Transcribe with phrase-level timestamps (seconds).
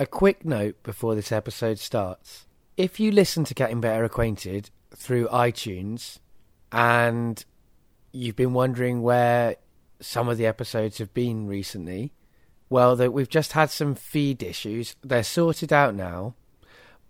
[0.00, 2.46] A quick note before this episode starts.
[2.76, 6.20] If you listen to Getting Better Acquainted through iTunes
[6.70, 7.44] and
[8.12, 9.56] you've been wondering where
[9.98, 12.12] some of the episodes have been recently,
[12.70, 14.94] well, we've just had some feed issues.
[15.02, 16.36] They're sorted out now,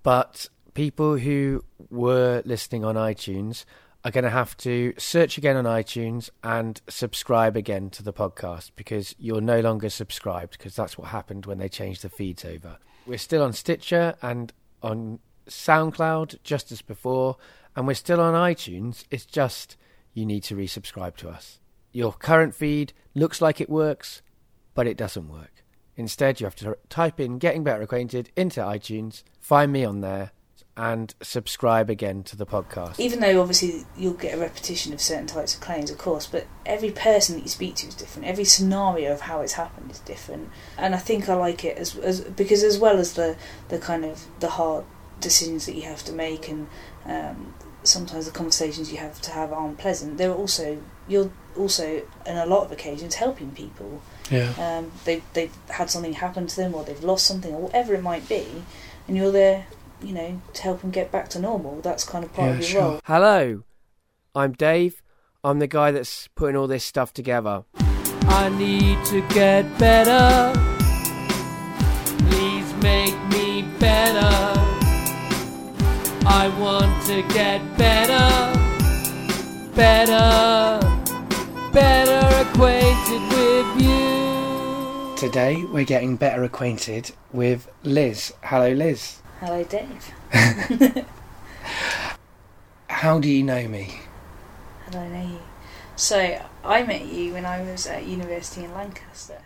[0.02, 3.66] but people who were listening on iTunes
[4.08, 8.70] are going to have to search again on iTunes and subscribe again to the podcast
[8.74, 12.78] because you're no longer subscribed because that's what happened when they changed the feeds over.
[13.06, 14.50] We're still on Stitcher and
[14.82, 17.36] on SoundCloud just as before,
[17.76, 19.04] and we're still on iTunes.
[19.10, 19.76] It's just
[20.14, 21.60] you need to resubscribe to us.
[21.92, 24.22] Your current feed looks like it works,
[24.72, 25.64] but it doesn't work.
[25.96, 30.32] Instead, you have to type in Getting Better Acquainted into iTunes, find me on there,
[30.78, 33.00] and subscribe again to the podcast.
[33.00, 36.46] Even though obviously you'll get a repetition of certain types of claims, of course, but
[36.64, 38.28] every person that you speak to is different.
[38.28, 41.96] Every scenario of how it's happened is different, and I think I like it as,
[41.96, 43.36] as because as well as the
[43.68, 44.84] the kind of the hard
[45.20, 46.68] decisions that you have to make and
[47.04, 50.16] um, sometimes the conversations you have to have aren't pleasant.
[50.16, 54.00] They're also you're also in a lot of occasions helping people.
[54.30, 54.52] Yeah.
[54.56, 58.02] Um, they they've had something happen to them or they've lost something or whatever it
[58.02, 58.46] might be,
[59.08, 59.66] and you're there
[60.02, 61.80] you know, to help them get back to normal.
[61.80, 62.82] That's kind of part Yeah, of your sure.
[62.82, 63.00] role.
[63.04, 63.62] Hello,
[64.34, 65.02] I'm Dave.
[65.44, 67.64] I'm the guy that's putting all this stuff together.
[68.30, 70.52] I need to get better.
[72.28, 74.28] Please make me better.
[76.30, 78.52] I want to get better,
[79.74, 80.80] better,
[81.72, 85.16] better acquainted with you.
[85.16, 88.34] Today we're getting better acquainted with Liz.
[88.42, 89.20] Hello, Liz.
[89.40, 90.12] Hello, Dave.
[92.88, 94.00] How do you know me?
[94.84, 95.40] How do I know you.
[95.94, 99.40] So I met you when I was at university in Lancaster.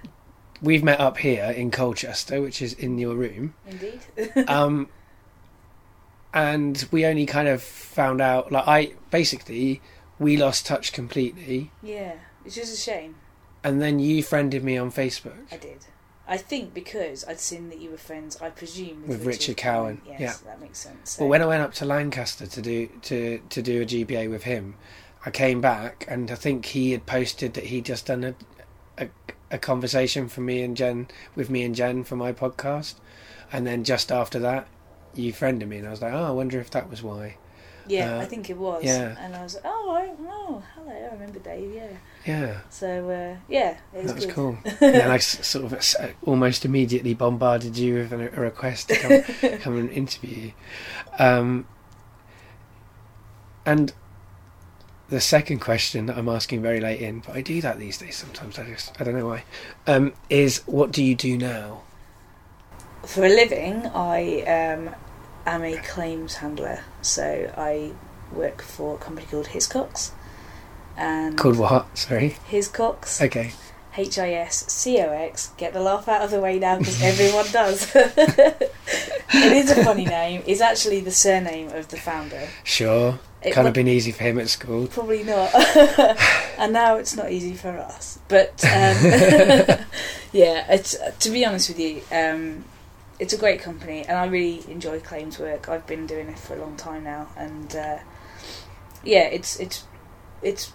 [0.62, 3.54] We've met up here in Colchester, which is in your room.
[3.66, 4.00] Indeed.
[4.48, 4.88] um,
[6.32, 9.82] and we only kind of found out like I basically
[10.18, 12.14] we lost touch completely, yeah,
[12.44, 13.16] which is a shame.
[13.62, 15.84] and then you friended me on Facebook I did.
[16.26, 20.00] I think because I'd seen that you were friends, I presume with, With Richard Cowan,
[20.06, 20.34] Yes, yeah.
[20.46, 21.10] that makes sense.
[21.10, 24.30] So, Well, when I went up to Lancaster to do to to do a GBA
[24.30, 24.74] with him,
[25.26, 28.34] I came back and I think he had posted that he'd just done a
[28.98, 29.08] a,
[29.50, 32.94] a conversation for me and Jen with me and Jen for my podcast,
[33.52, 34.68] and then just after that,
[35.14, 37.36] you friended me, and I was like, oh, I wonder if that was why.
[37.88, 38.84] yeah, uh, I think it was.
[38.84, 39.16] yeah.
[39.18, 41.74] And I was like, oh, I, oh, hello, I remember Dave.
[41.74, 41.88] Yeah.
[42.26, 42.60] Yeah.
[42.70, 44.34] So uh, yeah, it was That was good.
[44.34, 44.58] cool.
[44.64, 49.58] and then I sort of almost immediately bombarded you with a, a request to come,
[49.58, 50.52] come and interview you.
[51.18, 51.66] Um,
[53.66, 53.92] and
[55.08, 58.16] the second question that I'm asking very late in, but I do that these days
[58.16, 58.58] sometimes.
[58.58, 59.44] I just I don't know why.
[59.86, 61.82] Um, is what do you do now?
[63.04, 64.94] For a living, I um,
[65.44, 66.80] am a claims handler.
[67.02, 67.92] So I
[68.32, 70.12] work for a company called Hiscox.
[70.96, 71.96] And Called what?
[71.98, 72.36] Sorry.
[72.50, 73.52] Hiscox, Okay.
[73.96, 75.50] H I S C O X.
[75.58, 77.90] Get the laugh out of the way now because everyone does.
[77.96, 78.72] it
[79.34, 80.42] is a funny name.
[80.46, 82.48] It's actually the surname of the founder.
[82.64, 83.18] Sure.
[83.42, 84.86] It Kind wa- of been easy for him at school.
[84.86, 85.50] Probably not.
[86.58, 88.18] and now it's not easy for us.
[88.28, 89.84] But um,
[90.32, 92.64] yeah, it's to be honest with you, um,
[93.18, 95.68] it's a great company, and I really enjoy claims work.
[95.68, 97.98] I've been doing it for a long time now, and uh,
[99.04, 99.84] yeah, it's it's
[100.40, 100.72] it's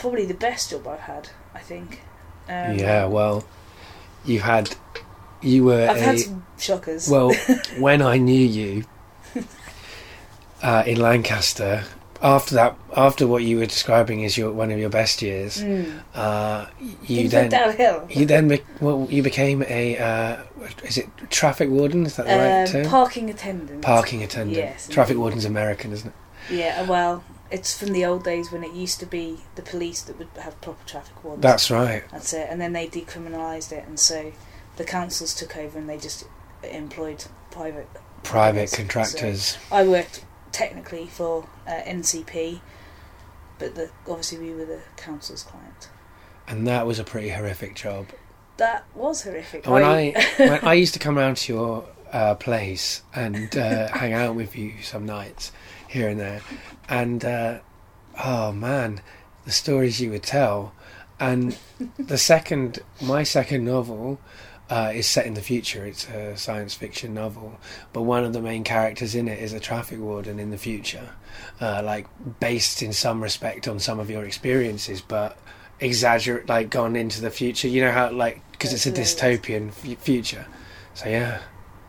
[0.00, 1.28] probably the best job I've had.
[1.54, 2.00] I think.
[2.48, 3.04] Um, yeah.
[3.06, 3.44] Well,
[4.24, 4.74] you had.
[5.42, 7.08] You were I've a, had some shockers.
[7.08, 7.32] Well,
[7.78, 8.84] when I knew you
[10.62, 11.84] uh, in Lancaster,
[12.22, 16.02] after that, after what you were describing as your one of your best years, Mm.
[16.14, 18.06] uh, you Things then downhill.
[18.10, 20.42] you then be, well, you became a uh,
[20.84, 22.04] is it traffic warden?
[22.04, 22.86] Is that the right Um, term?
[22.90, 23.80] parking attendant.
[23.82, 24.58] Parking attendant.
[24.58, 26.54] Yes, Traffic warden's American, isn't it?
[26.54, 30.18] Yeah, well, it's from the old days when it used to be the police that
[30.18, 31.42] would have proper traffic wardens.
[31.42, 32.04] That's right.
[32.12, 32.46] That's it.
[32.50, 34.32] And then they decriminalised it, and so
[34.76, 36.24] the councils took over and they just
[36.62, 37.88] employed private.
[38.22, 39.56] Private contractors.
[39.72, 42.60] I worked technically for uh, NCP,
[43.58, 45.88] but the, obviously we were the council's client.
[46.46, 48.08] and that was a pretty horrific job.
[48.58, 49.64] That was horrific.
[49.64, 53.88] And when I when I used to come round to your uh, place and uh,
[53.88, 55.52] hang out with you some nights
[55.90, 56.40] here and there,
[56.88, 57.58] and uh,
[58.24, 59.00] oh man,
[59.44, 60.72] the stories you would tell,
[61.18, 61.58] and
[61.98, 64.20] the second my second novel.
[64.72, 65.84] Uh, is set in the future.
[65.84, 67.58] It's a science fiction novel,
[67.92, 71.08] but one of the main characters in it is a traffic warden in the future,
[71.60, 72.06] uh, like
[72.38, 75.36] based in some respect on some of your experiences, but
[75.80, 77.66] exaggerate, like gone into the future.
[77.66, 80.46] You know how, like, because it's a dystopian f- future.
[80.94, 81.40] So yeah,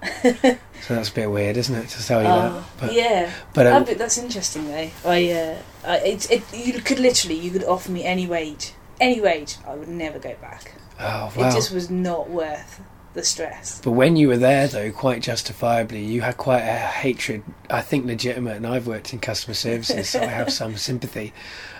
[0.23, 2.51] so that's a bit weird, isn't it, to tell you that?
[2.51, 4.89] Oh, But, yeah, but um, that's interesting though.
[5.05, 6.43] I, uh, I it's it.
[6.53, 9.57] You could literally, you could offer me any wage, any wage.
[9.67, 10.73] I would never go back.
[10.99, 11.49] oh wow.
[11.49, 12.81] It just was not worth
[13.13, 13.81] the stress.
[13.83, 17.43] But when you were there, though, quite justifiably, you had quite a hatred.
[17.69, 21.33] I think legitimate, and I've worked in customer services, so I have some sympathy.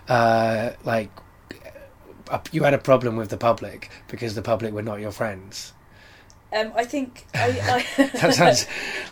[0.07, 1.09] Uh, like,
[2.29, 5.73] uh, you had a problem with the public because the public were not your friends.
[6.53, 8.67] Um, I think I, I That sounds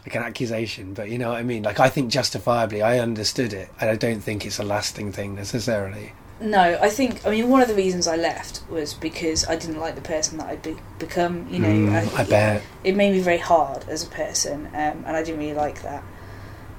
[0.06, 1.64] like an accusation, but you know what I mean.
[1.64, 5.36] Like, I think justifiably, I understood it, and I don't think it's a lasting thing
[5.36, 6.12] necessarily.
[6.42, 7.26] No, I think.
[7.26, 10.38] I mean, one of the reasons I left was because I didn't like the person
[10.38, 11.48] that I'd be, become.
[11.50, 12.62] You know, Mm, I bet.
[12.84, 16.04] it made me very hard as a person, um, and I didn't really like that.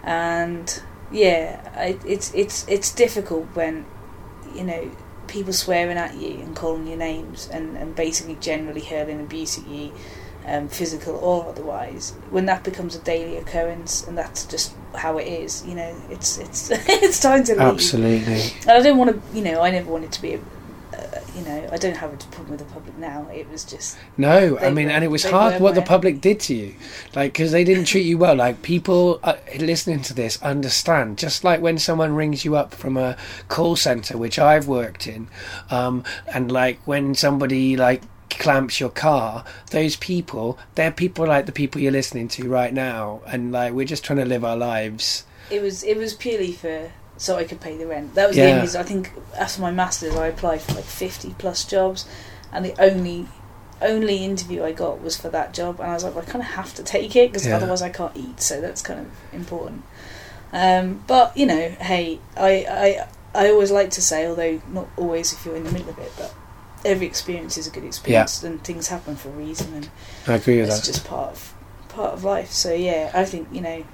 [0.02, 3.84] And yeah, I, it's it's it's difficult when
[4.54, 4.90] you know
[5.26, 9.66] people swearing at you and calling you names and, and basically generally hurling abuse at
[9.68, 9.92] you,
[10.50, 12.10] um, physical or otherwise.
[12.30, 16.38] When that becomes a daily occurrence, and that's just how it is, you know, it's
[16.38, 17.60] it's it's time to leave.
[17.60, 18.42] Absolutely.
[18.62, 20.38] And I don't want to, you know, I never wanted to be, a,
[20.92, 23.28] uh, you know, I don't have a problem with the public now.
[23.32, 26.40] It was just, No, I mean, were- and it was hard what the public did
[26.40, 26.74] to you,
[27.14, 28.34] like because they didn't treat you well.
[28.34, 32.96] Like people uh, listening to this understand, just like when someone rings you up from
[32.96, 33.16] a
[33.46, 35.28] call center, which I've worked in,
[35.70, 36.02] um,
[36.34, 41.80] and like when somebody like clamps your car, those people, they're people like the people
[41.80, 45.24] you're listening to right now, and like we're just trying to live our lives.
[45.50, 48.14] it was, it was purely for so I could pay the rent.
[48.14, 48.44] That was Yeah.
[48.44, 48.80] the only reason.
[48.80, 52.06] I think after my masters, I applied for like fifty plus jobs,
[52.52, 53.26] and the only
[53.82, 56.42] only interview I got was for that job, and I was like, well, I kind
[56.42, 57.56] of have to take it because Yeah.
[57.56, 58.40] otherwise I can't eat.
[58.40, 59.82] So that's kind of important.
[60.52, 62.50] Um, but you know, hey, I,
[63.34, 65.98] I I always like to say, although not always if you're in the middle of
[65.98, 66.32] it, but
[66.84, 69.90] every experience is a good experience, and things happen for a reason, and
[70.26, 70.88] I agree with it's that.
[70.88, 71.54] It's just part of
[71.88, 72.50] part of life.
[72.50, 73.84] So yeah, I think you know,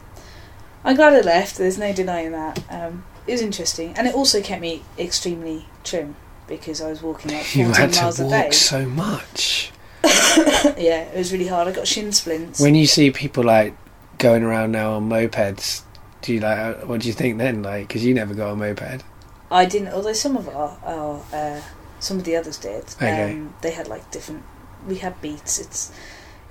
[0.84, 1.56] I'm glad I left.
[1.58, 2.62] There's no denying that.
[2.70, 6.16] Um, it was interesting, and it also kept me extremely trim
[6.46, 8.42] because I was walking like 14 You had miles to a day.
[8.44, 9.72] walk so much.
[10.04, 11.66] yeah, it was really hard.
[11.68, 12.60] I got shin splints.
[12.60, 13.74] When you see people like
[14.18, 15.82] going around now on mopeds,
[16.22, 16.58] do you like?
[16.58, 17.62] uh, What do you think then?
[17.62, 19.02] Like, because you never got a moped.
[19.50, 21.60] I didn't, although some of our, our uh,
[22.06, 22.84] some of the others did.
[22.84, 23.32] Okay.
[23.32, 24.44] Um, they had like different.
[24.86, 25.58] We had beats.
[25.58, 25.92] It's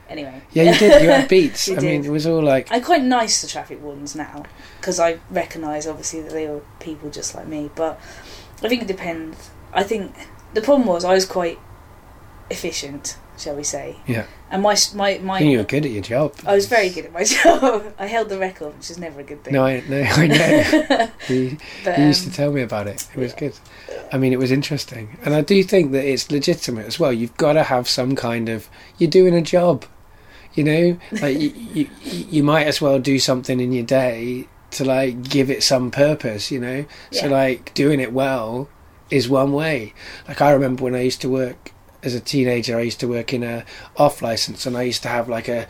[0.10, 0.42] anyway.
[0.52, 1.02] Yeah, you did.
[1.02, 1.70] You had beats.
[1.70, 2.68] I mean, it was all like.
[2.72, 4.44] I'm quite nice to traffic wardens now
[4.80, 7.70] because I recognise obviously that they were people just like me.
[7.74, 8.00] But
[8.62, 9.50] I think it depends.
[9.74, 10.14] I think
[10.54, 11.60] the problem was I was quite
[12.50, 13.98] efficient, shall we say?
[14.08, 14.26] Yeah.
[14.52, 16.34] And my my my you were good at your job.
[16.46, 17.94] I was very good at my job.
[17.98, 19.54] I held the record, which is never a good thing.
[19.54, 21.12] No, I, no, I know.
[21.30, 23.08] you, but, you used to um, tell me about it.
[23.14, 23.40] It was yeah.
[23.40, 23.60] good.
[24.12, 27.12] I mean, it was interesting, and I do think that it's legitimate as well.
[27.12, 28.70] You've got to have some kind of.
[28.98, 29.86] You're doing a job,
[30.54, 31.00] you know.
[31.22, 35.50] Like you, you, you might as well do something in your day to like give
[35.50, 36.86] it some purpose, you know.
[37.12, 38.70] So like doing it well
[39.10, 39.94] is one way.
[40.28, 41.72] Like I remember when I used to work
[42.06, 43.66] as a teenager, I used to work in a
[43.98, 45.68] off license, and I used to have like a,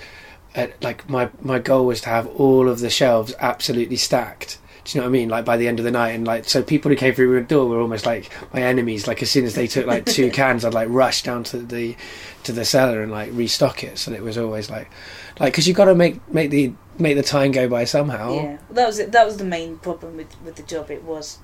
[0.56, 4.60] a like my my goal was to have all of the shelves absolutely stacked.
[4.84, 5.30] Do you know what I mean?
[5.30, 7.48] Like by the end of the night, and like so people who came through the
[7.48, 9.08] door were almost like my enemies.
[9.08, 11.96] Like as soon as they took like two cans, I'd like rush down to the
[12.44, 13.98] to the cellar and like restock it.
[13.98, 14.92] So it was always like
[15.40, 18.36] like because you've got to make make the make the time go by somehow.
[18.36, 19.12] Yeah, that was it.
[19.12, 20.92] That was the main problem with with the job.
[20.92, 21.40] It was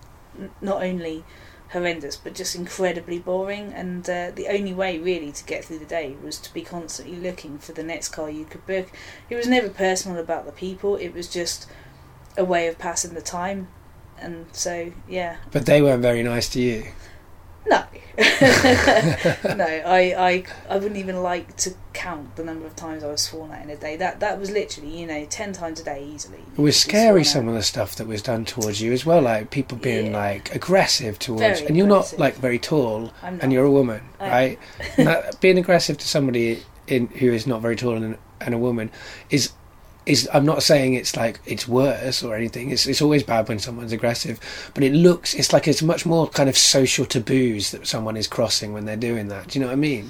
[0.62, 1.24] not only
[1.72, 3.74] horrendous, but just incredibly boring.
[3.74, 7.18] And uh, the only way really to get through the day was to be constantly
[7.18, 8.88] looking for the next car you could book.
[9.30, 10.96] It was never personal about the people.
[10.96, 11.68] It was just
[12.38, 13.68] a way of passing the time.
[14.20, 16.86] And so, yeah, But they weren't very nice to you.
[17.66, 17.84] no,
[19.58, 23.22] no, I, I, I wouldn't even like to count the number of times I was
[23.22, 23.96] sworn at in a day.
[23.96, 26.40] That that was literally, you know, ten times a day easily.
[26.58, 29.52] It was scary some of the stuff that was done towards you as well, like
[29.52, 30.18] people being Yeah.
[30.18, 34.30] like aggressive towards Very and you're not like very tall and you're a woman, I
[34.30, 34.60] right?
[34.98, 38.92] That, being aggressive to somebody in who is not very tall and, and a woman
[39.30, 39.52] is
[40.34, 42.72] I'm not saying it's like it's worse or anything.
[42.72, 44.40] It's it's always bad when someone's aggressive,
[44.74, 48.28] but it looks it's like it's much more kind of social taboos that someone is
[48.28, 49.50] crossing when they're doing that.
[49.50, 50.10] Do you know what I mean?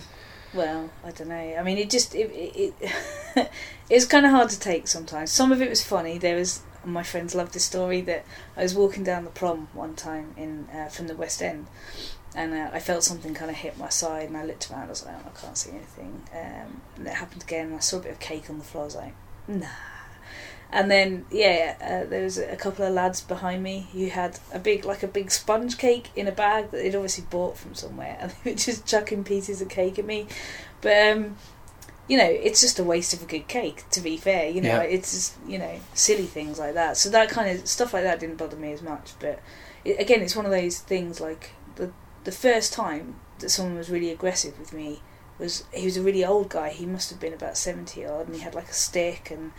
[0.53, 1.35] Well, I don't know.
[1.35, 3.51] I mean, it just it it, it
[3.89, 5.31] it's kind of hard to take sometimes.
[5.31, 6.17] Some of it was funny.
[6.17, 8.25] There was my friends loved this story that
[8.57, 11.67] I was walking down the prom one time in uh, from the West End,
[12.33, 14.85] and uh, I felt something kind of hit my side, and I looked around.
[14.85, 16.21] I was like, oh, I can't see anything.
[16.33, 18.83] Um, and it happened again, and I saw a bit of cake on the floor.
[18.83, 19.13] I was like,
[19.47, 19.67] nah.
[20.73, 24.59] And then, yeah, uh, there was a couple of lads behind me who had a
[24.59, 28.17] big, like a big sponge cake in a bag that they'd obviously bought from somewhere,
[28.21, 30.27] and they were just chucking pieces of cake at me.
[30.79, 31.35] But um,
[32.07, 33.83] you know, it's just a waste of a good cake.
[33.91, 34.83] To be fair, you know, Yeah.
[34.83, 36.95] it's just you know silly things like that.
[36.95, 39.11] So that kind of stuff like that didn't bother me as much.
[39.19, 39.41] But
[39.83, 41.91] it, again, it's one of those things like the
[42.23, 45.01] the first time that someone was really aggressive with me
[45.41, 46.69] was he was a really old guy.
[46.69, 49.51] He must have been about seventy odd, and he had like a stick and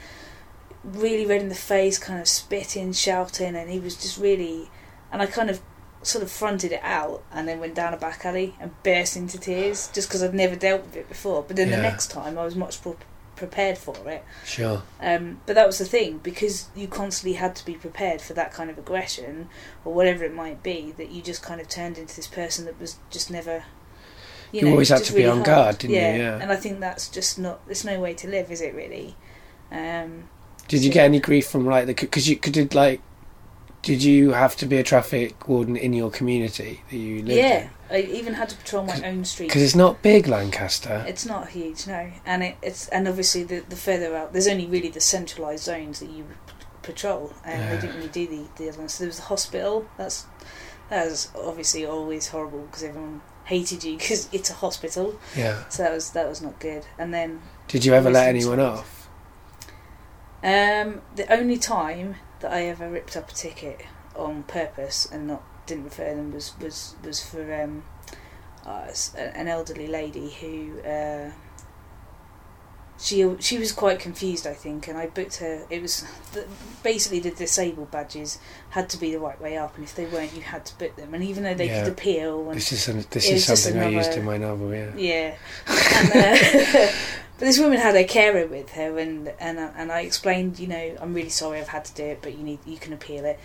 [0.82, 4.70] really red in the face, kind of spitting, shouting, and he was just really.
[5.12, 5.60] And I kind of
[6.02, 9.38] sort of fronted it out and then went down a back alley and burst into
[9.38, 11.44] tears just because I'd never dealt with it before.
[11.46, 11.76] But then Yeah.
[11.76, 12.96] the next time I was much more
[13.36, 14.24] prepared for it.
[14.44, 14.82] Sure.
[15.00, 18.52] Um, but that was the thing because you constantly had to be prepared for that
[18.52, 19.48] kind of aggression
[19.84, 20.92] or whatever it might be.
[20.96, 23.64] That you just kind of turned into this person that was just never.
[24.52, 25.46] You always had to be on hard.
[25.46, 26.00] guard, didn't you?
[26.00, 26.16] yeah.
[26.16, 26.38] Yeah.
[26.40, 27.64] And I think that's just not.
[27.66, 28.74] There's no way to live, is it?
[28.74, 29.16] Really.
[29.70, 30.24] Um,
[30.68, 33.00] Did you get any grief from like the because you could did like
[33.82, 37.68] did you have to be a traffic warden in your community that you lived yeah.
[37.90, 39.48] I even had to patrol my own street.
[39.48, 41.04] Because it's not big, Lancaster.
[41.06, 44.66] It's not huge, no, and it, it's and obviously the the further out, there's only
[44.66, 46.26] really the centralised zones that you
[46.82, 47.74] patrol, and Yeah.
[47.74, 48.94] they didn't really do the the other ones.
[48.94, 49.86] So there was the hospital.
[49.98, 50.26] That's
[50.88, 53.20] that was obviously always horrible because everyone
[53.52, 55.18] hated you because it's a hospital.
[55.36, 55.68] Yeah.
[55.68, 56.86] So that was that was not good.
[56.98, 59.08] And then Did you ever let anyone off?
[60.42, 63.80] um, the only time that I ever ripped up a ticket
[64.16, 67.84] on purpose and not didn't refer them was was was for um,
[68.66, 70.80] uh, an elderly lady who.
[70.80, 71.30] Uh,
[73.00, 75.64] she she was quite confused, I think, and I booked her.
[75.70, 76.46] It was the,
[76.82, 78.38] basically the disabled badges
[78.70, 80.94] had to be the right way up, and if they weren't, you had to book
[80.96, 81.12] them.
[81.14, 81.82] And even though they Yeah.
[81.84, 84.72] could appeal, and This is an, this is something I used in my novel.
[84.72, 84.92] Yeah.
[84.96, 85.34] yeah,
[85.66, 86.92] and, uh,
[87.42, 90.68] but this woman had a carer with her, and and I- and I explained, you
[90.68, 93.24] know, I'm really sorry I've had to do it, but you need you can appeal
[93.24, 93.40] it.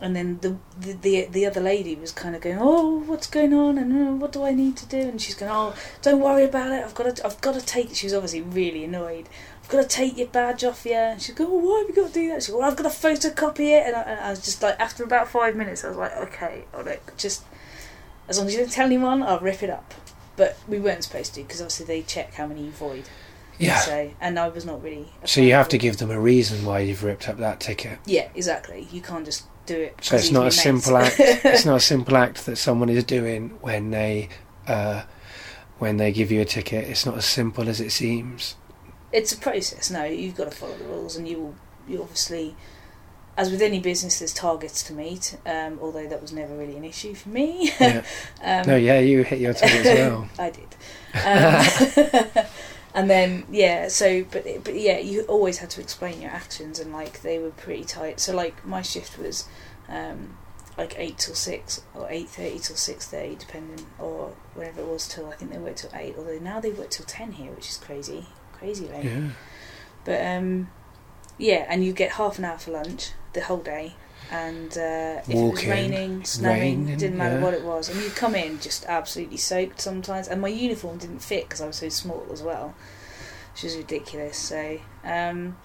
[0.00, 3.52] And then the the the, the other lady was kind of going, oh, what's going
[3.52, 5.00] on, and uh, what do I need to do?
[5.00, 6.82] And she's going, oh, don't worry about it.
[6.82, 7.94] I've got to I've got to take.
[7.94, 9.28] She was obviously really annoyed.
[9.62, 10.94] I've got to take your badge off you.
[10.94, 12.42] And she's going, oh, why have you got to do that?
[12.42, 13.86] She's going, well, I've got to photocopy it.
[13.86, 16.64] And I, and I was just like, after about five minutes, I was like, okay,
[16.72, 17.44] all right, just
[18.30, 19.92] as long as you don't tell anyone, I'll rip it up.
[20.36, 23.04] But we weren't supposed to because obviously they check how many you void.
[23.58, 23.78] Yeah.
[23.80, 25.08] So and I was not really.
[25.24, 27.98] So you have to give them a reason why you've ripped up that ticket.
[28.06, 28.86] Yeah, exactly.
[28.92, 29.96] You can't just do it.
[30.02, 31.16] So it's not a simple act.
[31.18, 34.28] It's not a simple act that someone is doing when they
[34.68, 35.02] uh,
[35.78, 36.88] when they give you a ticket.
[36.88, 38.56] It's not as simple as it seems.
[39.12, 39.90] it's a process.
[39.90, 41.54] No, you've got to follow the rules, and you will.
[41.88, 42.56] You obviously,
[43.36, 45.36] as with any business, there's targets to meet.
[45.46, 47.72] Um, although that was never really an issue for me.
[47.80, 48.02] Yeah.
[48.42, 50.28] um, no, yeah, you hit your target as well.
[50.38, 52.36] I did.
[52.36, 52.44] Um,
[52.96, 56.92] and then yeah, so but but yeah, you always had to explain your actions, and
[56.92, 58.18] like they were pretty tight.
[58.18, 59.46] So like my shift was
[59.86, 60.38] um,
[60.78, 65.06] like eight till six or eight thirty till six thirty, depending, or whatever it was
[65.06, 66.14] till I think they work till eight.
[66.16, 68.24] Although now they work till ten here, which is crazy,
[68.54, 69.04] crazy late.
[69.04, 69.28] Yeah.
[70.06, 70.70] But um,
[71.36, 73.94] yeah, and you get half an hour for lunch the whole day.
[74.30, 77.42] And uh, if it was raining, snowing, raining, didn't matter yeah.
[77.42, 80.26] what it was, and you'd come in just absolutely soaked sometimes.
[80.28, 82.74] And my uniform didn't fit because I was so small as well,
[83.52, 84.36] which was ridiculous.
[84.36, 85.56] So um,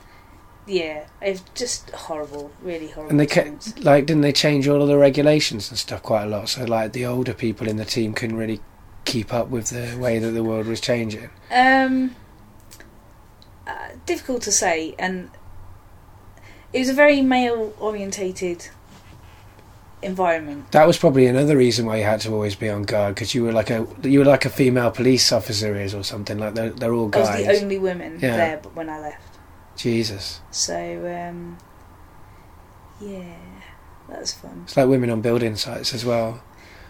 [0.68, 3.10] yeah, it's just horrible, really horrible.
[3.10, 3.74] And they times.
[3.74, 6.50] kept like, didn't they change all of the regulations and stuff quite a lot?
[6.50, 8.62] So like the older people in the team couldn't really
[9.06, 11.30] keep up with the way that the world was changing.
[11.50, 12.16] Um,
[13.66, 15.32] uh, difficult to say, and
[16.74, 18.70] it was a very male orientated
[20.02, 20.72] environment.
[20.72, 23.44] That was probably another reason why you had to always be on guard because you
[23.44, 26.72] were like a you were like a female police officer is or something like they're
[26.72, 28.38] they're all I was the only woman Yeah.
[28.38, 29.38] there, but when I left,
[29.76, 31.58] Jesus, so um,
[33.00, 33.36] yeah,
[34.10, 34.62] that was fun.
[34.64, 36.42] it's like women on building sites as well.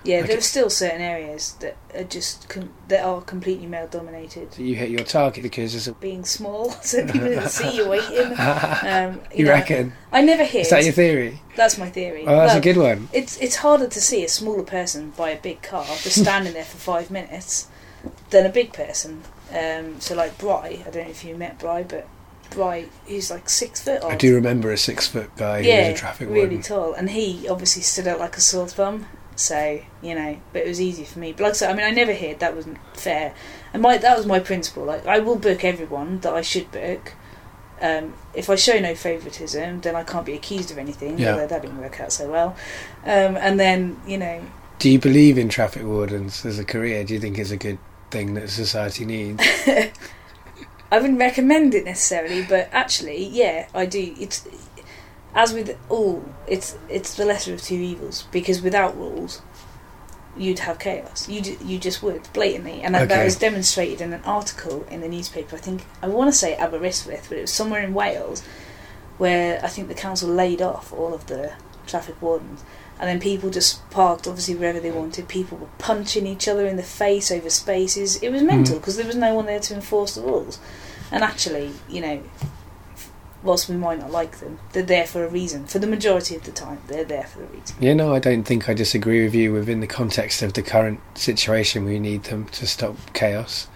[0.04, 3.88] Yeah, Like there are still certain areas that are just com- that are completely male
[3.88, 4.54] dominated.
[4.54, 5.94] So you hit your target because there's a.
[5.94, 8.34] Being small, so people didn't see you waiting.
[8.38, 9.94] Um, you know, reckon?
[10.12, 10.62] I never hit.
[10.62, 11.40] Is that your theory?
[11.56, 12.24] That's my theory.
[12.26, 13.10] Oh, that's Well, a good one.
[13.14, 16.64] It's it's harder to see a smaller person by a big car just standing there
[16.66, 17.68] for five minutes
[18.32, 19.22] than a big person.
[19.54, 22.08] Um, so like Bry, I don't know if you met Bry, but
[22.50, 24.04] Bry, he's like six foot.
[24.04, 26.62] I do remember a six foot guy who yeah, was a traffic really warden.
[26.64, 29.06] tall, and he obviously stood out like a sore thumb.
[29.42, 31.32] So you know, but it was easy for me.
[31.32, 32.40] But like I said, I mean, I never hid.
[32.40, 33.34] That wasn't fair,
[33.74, 34.86] and my that was my principle.
[34.86, 37.14] Like I will book everyone that I should book.
[37.82, 41.18] Um, if I show no favouritism, then I can't be accused of anything.
[41.18, 41.32] Yeah.
[41.32, 42.56] Although that didn't work out so well.
[43.04, 44.46] Um, and then you know,
[44.78, 47.04] Do you believe in traffic wardens as a career?
[47.04, 47.80] Do you think it's a good
[48.12, 49.44] thing that society needs?
[50.92, 54.14] I wouldn't recommend it necessarily, but actually, yeah, I do.
[54.20, 54.46] It's
[55.36, 59.42] as with all, it's it's the lesser of two evils because without rules,
[60.38, 61.28] you'd have chaos.
[61.30, 65.02] You ju- you just would blatantly, and that, that was demonstrated in an article in
[65.02, 65.56] the newspaper.
[65.56, 68.42] I think I want to say Aberystwyth, but it was somewhere in Wales,
[69.18, 71.54] where I think the council laid off all of the
[71.88, 72.64] traffic wardens,
[73.00, 75.28] and then people just parked obviously wherever they wanted.
[75.28, 78.18] People were punching each other in the face over spaces.
[78.22, 78.80] It was mental Mm.
[78.80, 80.60] because there was no one there to enforce the rules.
[81.12, 82.22] And actually, you know,
[83.44, 85.66] whilst we might not like them, they're there for a reason.
[85.66, 87.76] For the majority of the time, they're there for a reason.
[87.80, 91.00] Yeah, no, I don't think I disagree with you within the context of the current
[91.16, 91.86] situation.
[91.86, 93.68] We need them to stop chaos.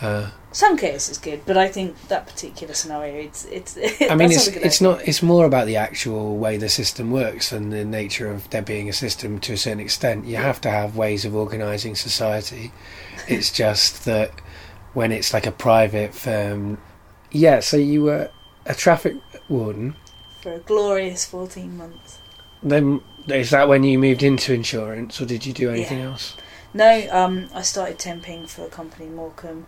[0.00, 3.76] Uh, Some chaos is good, but I think that particular scenario, it's it's.
[4.10, 4.88] I mean, it's not it's idea.
[4.88, 5.08] not.
[5.08, 8.88] It's more about the actual way the system works and the nature of there being
[8.88, 10.26] a system to a certain extent.
[10.26, 12.72] You have to have ways of organising society.
[13.28, 14.32] It's just that
[14.92, 16.78] when it's like a private firm.
[17.30, 17.60] Yeah.
[17.60, 18.30] So you were
[18.66, 19.16] a traffic
[19.48, 19.94] warden.
[20.40, 22.18] for a glorious fourteen months.
[22.62, 26.06] Then is that when you moved into insurance, or did you do anything Yeah.
[26.10, 26.36] else?
[26.74, 29.66] No, um, I started temping for a company in Morecambe,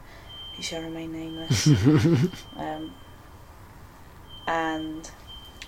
[0.56, 1.66] who shall remain nameless.
[2.56, 2.92] um,
[4.46, 5.10] and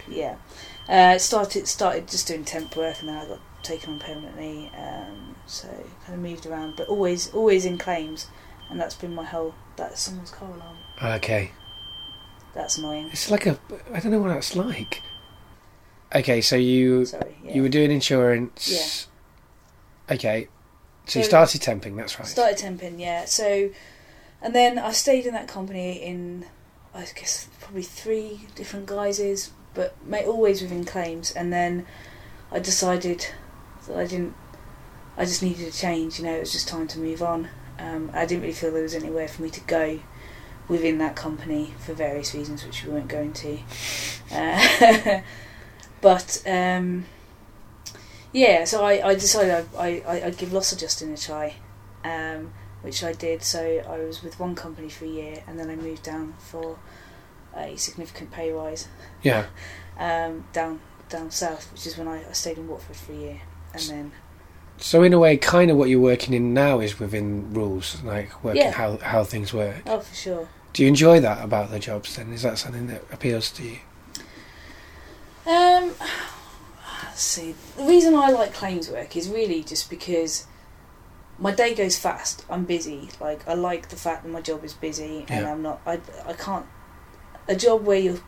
[0.08, 0.36] yeah,
[0.88, 4.70] uh, started started just doing temp work, and then I got taken on permanently.
[4.76, 8.26] Um, so kind of moved around, but always always in claims,
[8.70, 9.54] and that's been my whole.
[9.76, 10.76] That's someone's car alarm.
[11.16, 11.52] Okay.
[12.56, 13.10] That's annoying.
[13.12, 13.58] It's like a.
[13.92, 15.02] I don't know what that's like.
[16.14, 17.36] Okay, so you Sorry.
[17.44, 17.54] Yeah.
[17.54, 19.08] you were doing insurance.
[20.08, 20.14] Yeah.
[20.14, 20.48] Okay,
[21.04, 21.96] so you started temping.
[21.96, 22.26] That's right.
[22.26, 23.26] Started temping, yeah.
[23.26, 23.70] So,
[24.40, 26.46] and then I stayed in that company in,
[26.94, 29.94] I guess, probably three different guises, but
[30.26, 31.32] always within claims.
[31.32, 31.86] And then
[32.50, 33.26] I decided
[33.86, 34.34] that I didn't,
[35.18, 36.18] I just needed a change.
[36.18, 37.48] You know, it was just time to move on.
[37.78, 40.00] Um, I didn't really feel there was anywhere for me to go
[40.68, 43.58] within that company for various reasons, which we won't go into.
[44.32, 45.20] Uh,
[46.00, 47.04] but um,
[48.32, 51.54] yeah, so I, I decided I, I, I'd give loss adjusting a try,
[52.04, 53.42] um, which I did.
[53.42, 56.78] So I was with one company for a year, and then I moved down for
[57.56, 58.86] a significant pay rise
[59.22, 59.46] Yeah.
[59.98, 63.40] um, down down south, which is when I, I stayed in Watford for a year,
[63.72, 64.12] and then
[64.78, 68.42] So in a way, kind of what you're working in now is within rules, like
[68.44, 68.72] working Yeah.
[68.72, 69.82] how how things work.
[69.86, 70.48] oh for sure.
[70.76, 72.16] Do you enjoy that about the jobs?
[72.16, 73.78] Then is that something that appeals to you?
[75.46, 75.94] Um,
[77.14, 77.54] see.
[77.78, 80.46] The reason I like claims work is really just because
[81.38, 82.44] my day goes fast.
[82.50, 83.08] I'm busy.
[83.18, 85.50] Like I like the fact that my job is busy, and Yeah.
[85.50, 85.80] I'm not.
[85.86, 86.66] I I can't.
[87.48, 88.22] A job where you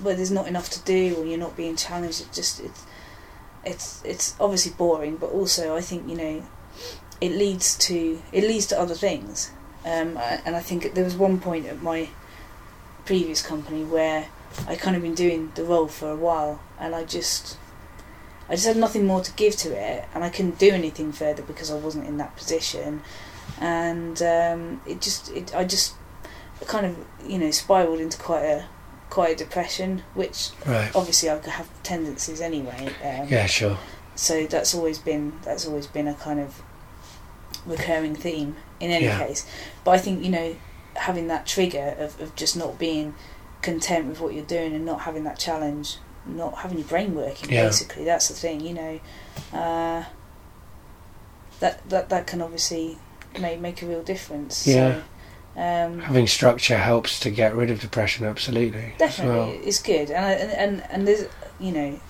[0.00, 2.20] where there's not enough to do or you're not being challenged.
[2.20, 2.84] It just it's
[3.64, 6.44] it's it's obviously boring, but also I think you know
[7.20, 9.50] it leads to it leads to other things.
[9.84, 12.08] Um, I- and I think there was one point at my
[13.04, 14.26] previous company where
[14.68, 17.56] I kind of been doing the role for a while, and I just,
[18.48, 21.42] I just had nothing more to give to it, and I couldn't do anything further
[21.42, 23.02] because I wasn't in that position,
[23.60, 25.94] and um, it just, it, I just,
[26.66, 28.66] kind of, you know, spiraled into quite a,
[29.08, 30.90] quite a depression, which Right.
[30.94, 32.90] obviously I could have tendencies anyway.
[33.02, 33.46] Um, Yeah.
[33.46, 33.78] Sure.
[34.14, 36.60] so that's always been that's always been a kind of
[37.64, 39.18] recurring theme in any Yeah.
[39.18, 39.46] case.
[39.84, 40.56] But I think you know
[40.96, 43.14] having that trigger of, of just not being
[43.62, 47.50] content with what you're doing and not having that challenge, not having your brain working.
[47.50, 47.64] Yeah.
[47.66, 48.60] Basically, that's the thing.
[48.60, 49.00] You know,
[49.52, 50.04] uh,
[51.60, 52.98] that that that can obviously
[53.38, 54.66] make make a real difference.
[54.66, 54.94] Yeah.
[54.94, 55.02] So,
[55.60, 58.24] um, Having structure helps to get rid of depression.
[58.24, 58.94] Absolutely.
[58.98, 59.60] Definitely, well.
[59.68, 62.00] it's good, and I- and and and there's you know,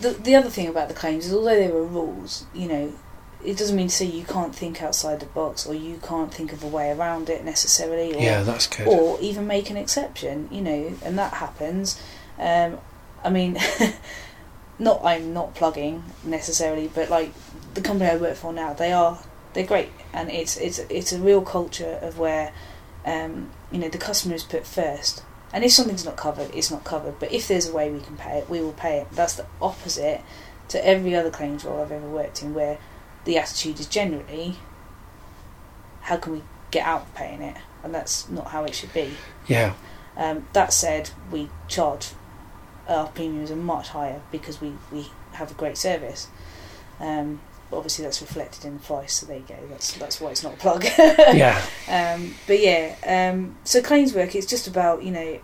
[0.00, 2.92] the the other thing about the claims is although there were rules, you know,
[3.44, 6.52] it doesn't mean to say you can't think outside the box or you can't think
[6.52, 8.86] of a way around it necessarily, or Yeah, that's good.
[8.86, 12.00] or even make an exception, you know, and that happens.
[12.38, 12.78] Um,
[13.24, 13.58] I mean,
[14.78, 17.32] not I'm not plugging necessarily, but like
[17.74, 19.18] the company I work for now, they are
[19.52, 22.52] they're great, and it's it's it's a real culture of where
[23.04, 25.22] um, you know the customer is put first.
[25.52, 27.18] And if something's not covered, it's not covered.
[27.18, 29.08] But if there's a way we can pay it, we will pay it.
[29.10, 30.20] That's the opposite
[30.68, 32.78] to every other claims role I've ever worked in, where
[33.24, 34.56] the attitude is generally,
[36.02, 37.56] how can we get out of paying it?
[37.82, 39.12] And that's not how it should be.
[39.46, 39.74] yeah.
[40.16, 42.08] Um, that said, we charge
[42.88, 46.28] our premiums are much higher because we, we have a great service.
[46.98, 49.14] Um, but obviously, that's reflected in the price.
[49.14, 49.56] So there you go.
[49.70, 50.84] That's that's why it's not a plug.
[50.98, 51.62] Yeah.
[51.88, 54.34] Um, but yeah, um, so claims work.
[54.34, 55.38] It's just about you know.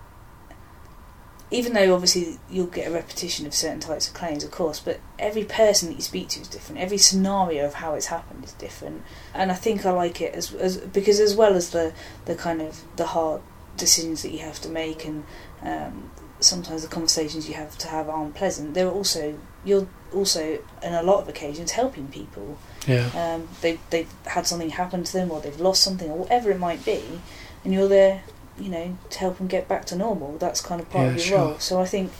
[1.51, 4.99] Even though obviously you'll get a repetition of certain types of claims, of course, but
[5.19, 6.81] every person that you speak to is different.
[6.81, 10.53] Every scenario of how it's happened is different, and I think I like it as,
[10.55, 11.93] as because as well as the
[12.25, 13.43] the kind of the hard
[13.77, 15.23] decisions that you have to make and
[15.63, 18.75] um, sometimes the conversations you have to have aren't pleasant.
[18.75, 22.59] They're also you're also in a lot of occasions helping people.
[22.87, 23.11] Yeah.
[23.15, 26.59] Um, they they've had something happen to them or they've lost something or whatever it
[26.59, 27.03] might be,
[27.65, 28.23] and you're there,
[28.59, 30.38] you know, to help them get back to normal.
[30.38, 31.38] That's kind of part Yeah, of your sure.
[31.38, 31.59] role.
[31.59, 32.12] So I think.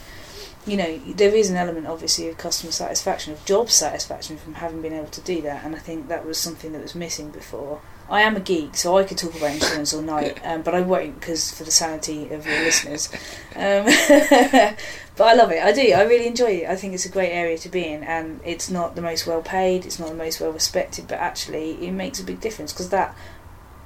[0.65, 4.81] You know, there is an element, obviously, of customer satisfaction, of job satisfaction from having
[4.81, 7.79] been able to do that, and I think that was something that was missing before.
[8.09, 10.81] I am a geek, so I could talk about insurance all night, um, but I
[10.81, 13.07] won't because for the sanity of your listeners.
[13.55, 13.85] Um,
[15.15, 15.63] but I love it.
[15.63, 15.93] I do.
[15.93, 16.69] I really enjoy it.
[16.69, 19.41] I think it's a great area to be in, and it's not the most well
[19.41, 19.85] paid.
[19.85, 23.15] It's not the most well respected, but actually, it makes a big difference because that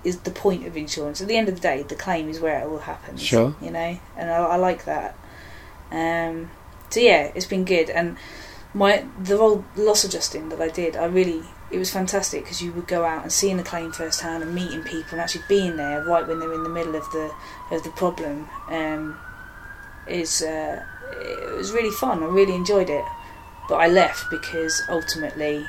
[0.03, 1.21] is the point of insurance.
[1.21, 3.21] At the end of the day, the claim is where it all happens.
[3.21, 3.55] Sure.
[3.61, 5.15] You know, and I, I like that.
[5.91, 6.49] Um,
[6.89, 8.17] so yeah, it's been good, and
[8.73, 12.71] my the role loss adjusting that I did, I really it was fantastic because you
[12.73, 16.03] would go out and seeing the claim firsthand and meeting people and actually being there
[16.03, 17.31] right when they're in the middle of the
[17.71, 19.17] of the problem um,
[20.07, 20.83] is uh,
[21.13, 22.23] it was really fun.
[22.23, 23.05] I really enjoyed it,
[23.69, 25.65] but I left because ultimately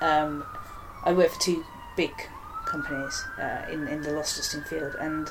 [0.00, 0.44] um,
[1.04, 1.64] I worked for two
[1.96, 2.12] big
[2.74, 5.30] companies uh, in in the loss adjusting field, and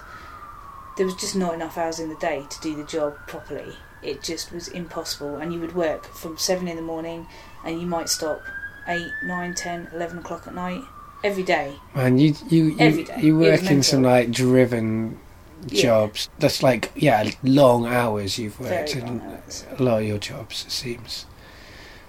[0.97, 3.71] there was just not enough hours in the day to do the job properly.
[4.01, 7.27] It just was impossible, and you would work from seven in the morning,
[7.65, 8.41] and you might stop
[8.87, 10.81] eight, nine, ten, eleven o'clock at night
[11.23, 11.75] every day.
[11.95, 13.19] Man, you you you, day.
[13.21, 15.19] you work in some like driven
[15.67, 15.81] Yeah.
[15.83, 16.29] jobs.
[16.39, 19.65] That's like yeah, long hours you've worked in hours.
[19.79, 20.65] a lot of your jobs.
[20.67, 21.25] It seems.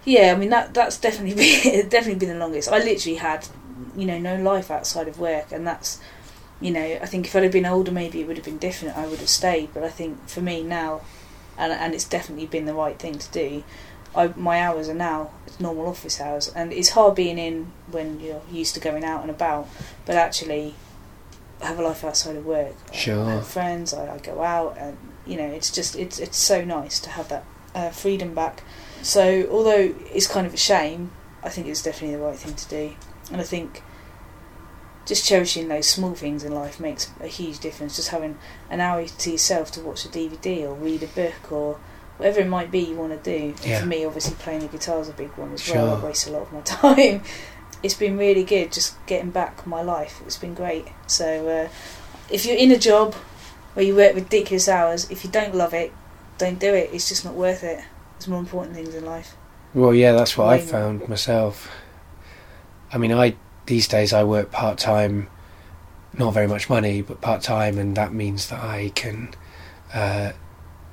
[0.04, 2.68] Yeah, I mean that that's definitely been definitely been the longest.
[2.76, 3.46] I literally had,
[3.96, 6.00] you know, no life outside of work, and that's,
[6.60, 8.96] you know, I think if I'd have been older, maybe it would have been different.
[8.96, 11.00] I would have stayed, but I think for me now,
[11.58, 13.64] and and it's definitely been the right thing to do.
[14.16, 18.20] I my hours are now it's normal office hours, and it's hard being in when
[18.20, 19.68] you're used to going out and about,
[20.06, 20.74] but actually.
[21.62, 22.74] I have a life outside of work.
[22.92, 23.24] I Sure.
[23.24, 23.94] have friends.
[23.94, 27.28] I, I go out, and you know, it's just it's it's so nice to have
[27.28, 28.62] that uh, freedom back.
[29.02, 32.68] So although it's kind of a shame, I think it's definitely the right thing to
[32.68, 32.92] do,
[33.34, 33.82] and I think
[35.06, 37.96] just cherishing those small things in life makes a huge difference.
[37.96, 38.38] Just having
[38.70, 41.78] an hour to yourself to watch a DVD or read a book or
[42.16, 43.54] whatever it might be you want to do.
[43.68, 43.80] Yeah.
[43.80, 45.94] For me, obviously playing the guitar is a big one as well.
[45.96, 46.08] I Sure.
[46.08, 47.22] waste a lot of my time.
[47.82, 50.22] It's been really good just getting back my life.
[50.24, 50.86] It's been great.
[51.08, 51.68] So uh,
[52.30, 53.14] if you're in a job
[53.74, 55.92] where you work ridiculous hours, if you don't love it,
[56.38, 56.90] don't do it.
[56.92, 57.84] It's just not worth it.
[58.14, 59.34] There's more important things in life.
[59.74, 61.68] Well, yeah, that's what I found myself.
[62.94, 63.34] I mean, I
[63.66, 65.28] these days I work part time,
[66.16, 69.34] not very much money, but part time, and that means that I can
[69.92, 70.30] uh,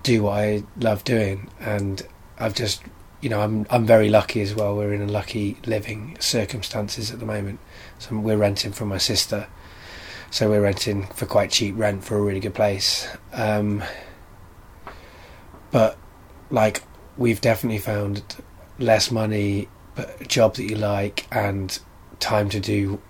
[0.02, 1.50] do what I love doing.
[1.60, 2.02] And
[2.40, 2.82] I've just,
[3.22, 4.76] you know, I'm I'm very lucky as well.
[4.76, 7.60] We're in a lucky living circumstances at the moment.
[8.00, 9.48] So we're renting from my sister,
[10.32, 13.08] so we're renting for quite cheap rent for a really good place.
[13.32, 13.84] Um,
[15.70, 16.00] but
[16.50, 16.82] like
[17.16, 18.24] we've definitely found
[18.80, 21.80] less money, but a job that you like and
[22.22, 23.02] time to do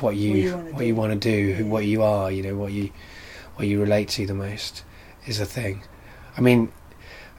[0.00, 2.90] what you What you want to do, who what you are, you know, what you
[3.56, 4.84] what you relate to the most
[5.26, 5.82] is a thing.
[6.36, 6.72] I mean,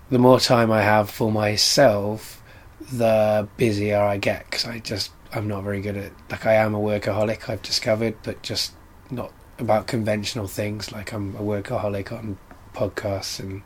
[0.09, 2.43] the more time I have for myself,
[2.91, 6.75] the busier I get because I just I'm not very good at like I am
[6.75, 7.49] a workaholic.
[7.49, 8.73] I've discovered, but just
[9.09, 10.91] not about conventional things.
[10.91, 12.37] Like I'm a workaholic on
[12.73, 13.61] podcasts and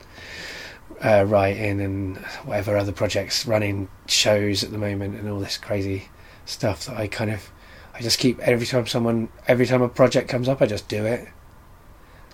[1.04, 6.10] uh, writing and whatever other projects, running shows at the moment, and all this crazy
[6.48, 7.52] stuff that I kind of
[7.94, 11.06] I just keep every time someone every time a project comes up, I just do
[11.06, 11.28] it.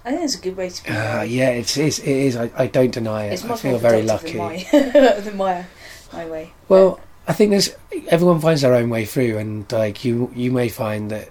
[0.06, 0.89] I think it's a good way to be.
[0.89, 1.99] Uh, yeah, it is.
[1.99, 2.36] It is.
[2.36, 3.34] I, I don't deny it.
[3.34, 4.34] it's I much feel more very lucky.
[4.34, 4.65] than my,
[5.19, 5.65] than my,
[6.12, 6.52] my way.
[6.67, 7.69] Well, I think there's
[8.08, 11.30] everyone finds their own way through, and like you, you may find that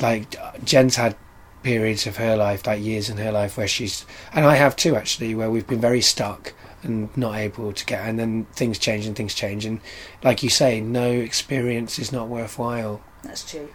[0.00, 1.16] like Jen's had
[1.62, 4.96] periods of her life, like years in her life, where she's and I have too
[4.96, 9.06] actually, where we've been very stuck and not able to get, and then things change
[9.06, 9.80] and things change, and
[10.22, 13.68] like you say, no experience is not worthwhile that's true.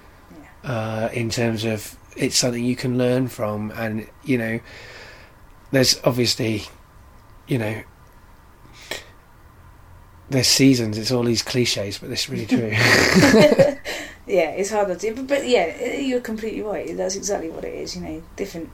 [0.64, 4.60] uh, in terms of it's something you can learn from, and you know,
[5.72, 6.64] there's obviously,
[7.48, 7.82] you know,
[10.30, 10.98] there's seasons.
[10.98, 12.70] It's all these cliches, but it's really true.
[14.28, 16.96] yeah, it's hard to do, but, but yeah, you're completely right.
[16.96, 17.96] That's exactly what it is.
[17.96, 18.70] You know, different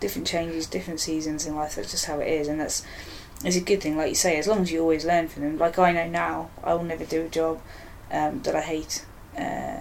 [0.00, 1.76] different changes, different seasons in life.
[1.76, 2.84] That's just how it is, and that's
[3.44, 3.96] it's a good thing.
[3.96, 5.58] Like you say, as long as you always learn from them.
[5.58, 7.60] Like I know now, I will never do a job
[8.10, 9.04] um, that I hate.
[9.36, 9.80] Uh,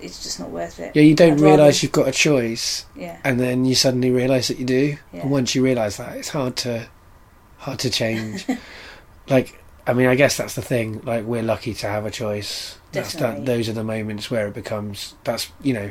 [0.00, 0.94] it's just not worth it.
[0.94, 4.10] yeah, you don't I'd rather- realise you've got a choice, Yeah, and then you suddenly
[4.10, 4.98] realise that you do.
[5.12, 5.22] Yeah.
[5.22, 6.88] And once you realise that, it's hard to
[7.58, 8.44] hard to change.
[9.28, 11.00] like, I mean, I guess that's the thing.
[11.04, 12.76] Like, we're lucky to have a choice.
[12.92, 13.20] That's that.
[13.20, 13.46] Definitely.
[13.46, 15.14] Those are the moments where it becomes.
[15.24, 15.90] That's you know.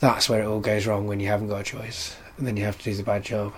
[0.00, 2.64] That's where it all goes wrong when you haven't got a choice, and then you
[2.64, 3.54] have to do the bad job.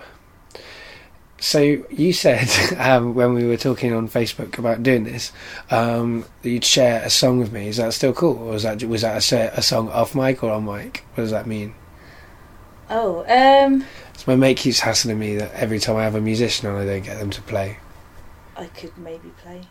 [1.39, 5.31] So you said um, when we were talking on Facebook about doing this,
[5.71, 7.67] um, that you'd share a song with me.
[7.67, 10.43] Is that still cool, or was that was that a, se- a song off mic
[10.43, 11.03] or on mic?
[11.13, 11.73] What does that mean?
[12.89, 13.85] Oh, um,
[14.17, 16.85] So my mate keeps hassling me that every time I have a musician on, I
[16.85, 17.77] don't get them to play.
[18.57, 19.61] I could maybe play.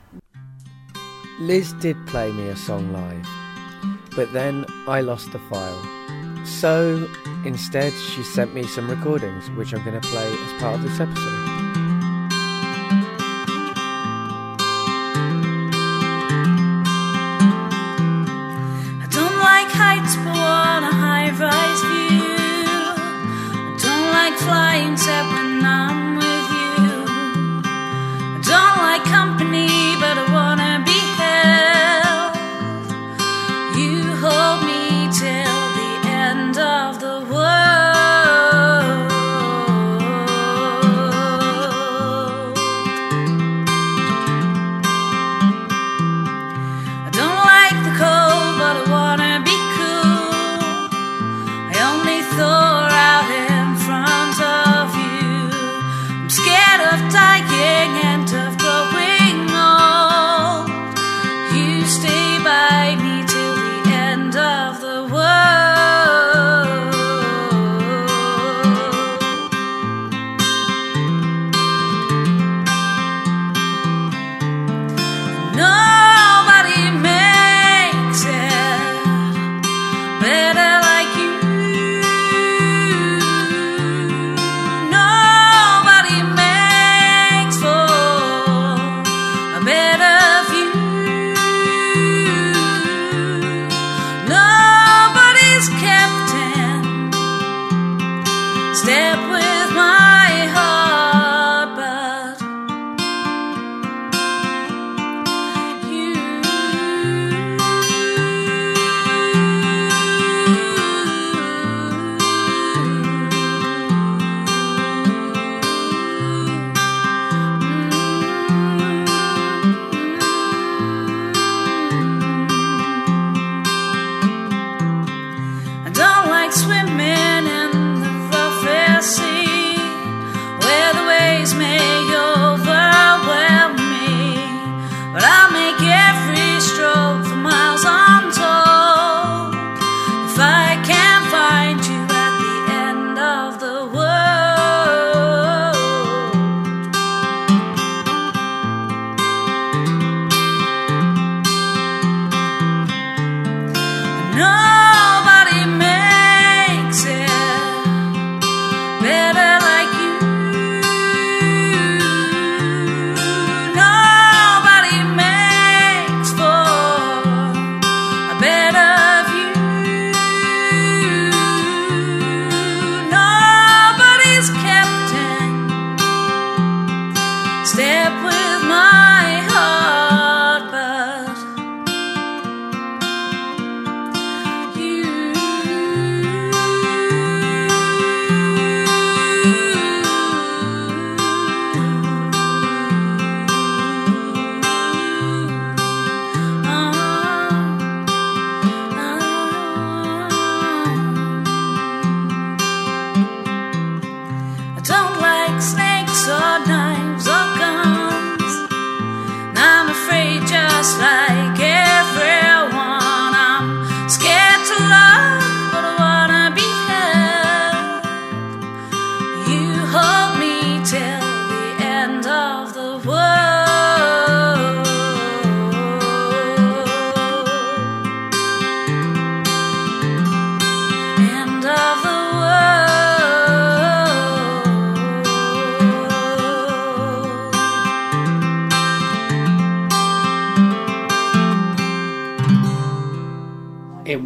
[1.40, 3.26] Liz did play me a song live,
[4.16, 6.46] but then I lost the file.
[6.46, 7.09] So
[7.44, 10.98] instead, she sent me some recordings, which I'm going to play as part of this
[10.98, 11.48] episode.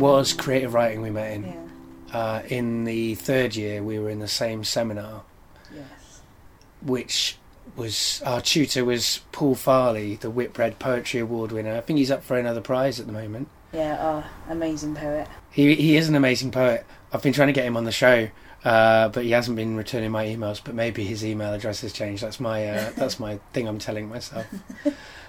[0.03, 1.45] Was creative writing we met in.
[1.45, 1.59] Yeah.
[2.19, 5.23] Uh, in the third year, we were in the same seminar,
[5.75, 6.21] Yes.
[6.83, 7.37] which
[7.77, 11.77] was our tutor was Paul Farley, the Whitbread Poetry Award winner.
[11.77, 13.49] I think he's up for another prize at the moment.
[13.73, 13.97] Yeah.
[14.01, 15.27] Oh, amazing poet.
[15.51, 16.85] He he is an amazing poet.
[17.13, 18.29] I've been trying to get him on the show,
[18.65, 20.61] uh, but he hasn't been returning my emails.
[20.63, 22.23] But maybe his email address has changed.
[22.23, 23.67] That's my uh, that's my thing.
[23.69, 24.47] I'm telling myself.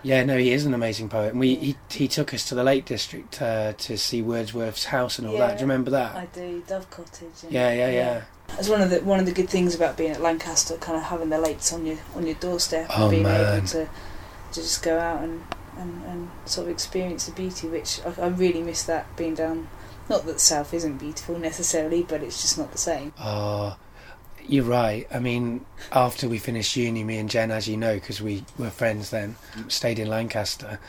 [0.03, 2.63] Yeah, no, he is an amazing poet, and we he, he took us to the
[2.63, 5.57] Lake District uh, to see Wordsworth's house and all that.
[5.57, 6.15] Do you remember that?
[6.15, 6.61] I do.
[6.67, 7.29] Dove Cottage.
[7.49, 8.21] Yeah, yeah, yeah.
[8.49, 11.03] That's one of the one of the good things about being at Lancaster, kind of
[11.03, 13.57] having the lakes on your on your doorstep Oh, and being man.
[13.57, 15.41] able to to just go out and,
[15.77, 19.69] and, and sort of experience the beauty, which I, I really miss that being down.
[20.09, 23.13] Not that the south isn't beautiful necessarily, but it's just not the same.
[23.19, 23.77] Oh,
[24.45, 25.07] you're right.
[25.13, 28.69] I mean, after we finished uni, me and Jen, as you know, because we were
[28.69, 29.35] friends then,
[29.67, 30.79] stayed in Lancaster.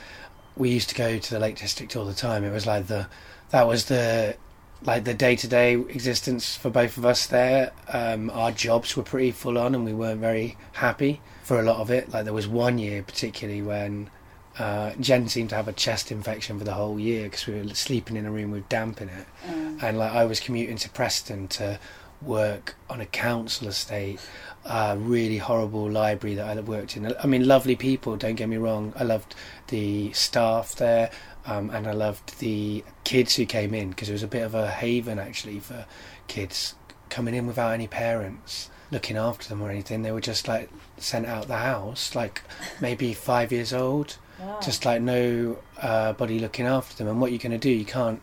[0.57, 2.44] We used to go to the Lake District all the time.
[2.44, 3.07] It was like the,
[3.50, 4.37] that was the,
[4.83, 7.72] like the day to day existence for both of us there.
[7.88, 11.79] Um, our jobs were pretty full on, and we weren't very happy for a lot
[11.79, 12.11] of it.
[12.11, 14.11] Like there was one year particularly when.
[14.59, 17.69] Uh, Jen seemed to have a chest infection for the whole year because we were
[17.75, 20.90] sleeping in a room with damp in it Um, and like I was commuting to
[20.90, 21.81] Preston to
[22.23, 24.21] work on a council estate,
[24.64, 27.14] a really horrible library that I worked in.
[27.17, 28.17] I mean, lovely people.
[28.17, 28.93] Don't get me wrong.
[28.97, 29.35] I loved
[29.69, 31.11] the staff there,
[31.47, 34.55] um, and I loved the kids who came in because it was a bit of
[34.55, 35.85] a haven actually for
[36.29, 36.75] kids
[37.11, 40.03] coming in without any parents looking after them or anything.
[40.03, 42.43] They were just like sent out the house, like
[42.81, 44.59] maybe five years old wow.
[44.62, 47.09] just like no uh, body looking after them.
[47.09, 48.23] And what you're going to do, you can't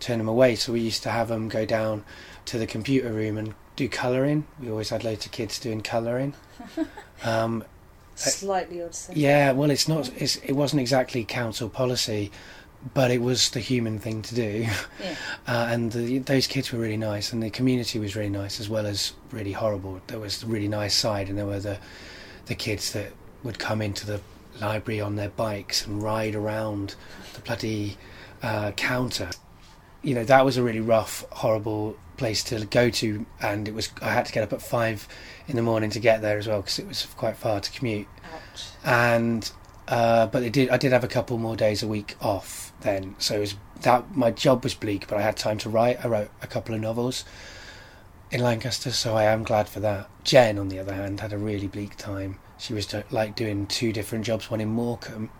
[0.00, 0.56] turn them away.
[0.56, 2.04] So we used to have them go down
[2.46, 4.46] to the computer room and do colouring.
[4.60, 6.34] We always had loads of kids doing colouring.
[7.22, 7.64] Um,
[8.14, 8.94] slightly odd.
[8.94, 9.16] Thing.
[9.18, 10.10] yeah, well, it's not.
[10.16, 12.30] It's, it wasn't exactly council policy,
[12.94, 14.66] but it was the human thing to do.
[15.00, 15.14] Yeah.
[15.46, 18.68] Uh, and the, those kids were really nice, and the community was really nice as
[18.68, 20.00] well as really horrible.
[20.06, 21.78] There was the really nice side, and there were the
[22.46, 24.20] the kids that would come into the
[24.60, 26.94] library on their bikes and ride around
[27.34, 27.96] the bloody
[28.42, 29.30] uh, counter.
[30.02, 33.90] You know that was a really rough, horrible place to go to, and it was.
[34.00, 35.06] I had to get up at five
[35.48, 38.06] in the morning to get there as well because it was quite far to commute
[38.32, 38.66] Ouch.
[38.84, 39.50] and
[39.88, 40.70] uh, but it did.
[40.70, 44.14] I did have a couple more days a week off then, so it was that
[44.14, 46.04] my job was bleak, but I had time to write.
[46.04, 47.24] I wrote a couple of novels
[48.30, 50.08] in Lancaster, so I am glad for that.
[50.22, 52.38] Jen, on the other hand, had a really bleak time.
[52.60, 55.30] She was do- like doing two different jobs, one in Morecambe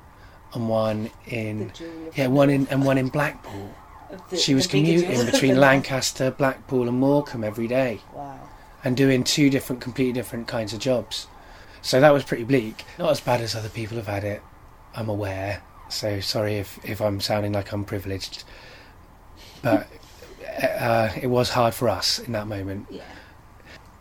[0.55, 1.71] and one in
[2.17, 3.75] yeah, one in and one in Blackpool.
[4.31, 8.41] the- she was commuting between Lancaster, Blackpool, and Morecambe every day Wow.
[8.83, 11.27] and doing two different, completely different kinds of jobs.
[11.83, 12.85] So that was pretty bleak.
[12.99, 14.43] Not as bad as other people have had it,
[14.95, 15.63] I'm aware.
[15.91, 18.45] So sorry if, if I'm sounding like I'm privileged.
[19.63, 19.87] But
[20.63, 22.87] uh, it was hard for us in that moment.
[22.91, 23.03] Yeah.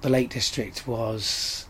[0.02, 1.66] The Lake District was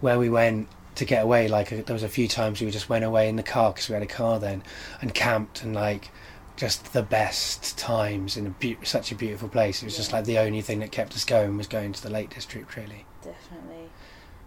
[0.00, 0.68] where we went
[1.00, 1.48] to get away.
[1.48, 3.94] Like there was a few times we just went away in the car because we
[3.94, 4.62] had a car then
[5.02, 6.10] and camped and like
[6.56, 9.82] just the best times in a beau- such a beautiful place.
[9.82, 12.10] It was just like the only thing that kept us going was going to the
[12.10, 13.04] Lake District really.
[13.22, 13.88] Definitely.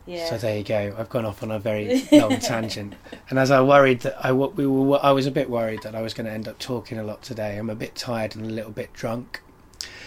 [0.05, 0.29] Yeah.
[0.29, 0.95] So there you go.
[0.97, 2.95] I've gone off on a very long tangent,
[3.29, 6.01] and as I worried that I we were, I was a bit worried that I
[6.01, 7.57] was going to end up talking a lot today.
[7.57, 9.41] I'm a bit tired and a little bit drunk,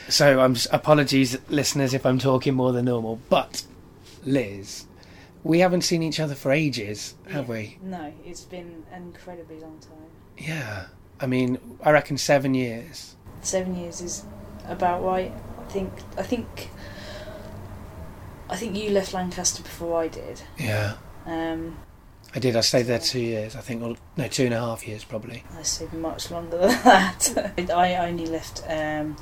[0.09, 3.21] so I'm apologies, listeners, if I'm talking more than normal.
[3.31, 3.65] But
[4.25, 4.85] Liz,
[5.47, 7.55] we haven't seen each other for ages, have Yeah.
[7.55, 7.79] we?
[7.83, 10.11] No, it's been an incredibly long time.
[10.37, 10.87] Yeah.
[11.21, 13.15] I mean, I reckon seven years.
[13.43, 14.25] Seven years is
[14.67, 15.33] about right.
[15.61, 15.93] I think.
[16.19, 16.71] I think.
[18.49, 20.43] I think you left Lancaster before I did.
[20.59, 20.95] Yeah.
[21.27, 21.79] Um,
[22.35, 22.55] I did.
[22.57, 23.57] I stayed there two years.
[23.57, 25.43] I think, or no, two and a half years probably.
[25.59, 27.71] I stayed much longer than that.
[27.75, 28.63] I only left.
[28.69, 29.17] Um,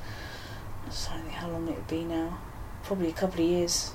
[0.83, 2.39] I don't think how long it would be now.
[2.83, 3.93] Probably a couple of years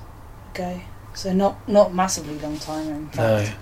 [0.53, 0.79] ago.
[1.13, 2.87] So not not massively long time.
[2.87, 3.11] In No.
[3.43, 3.55] fact.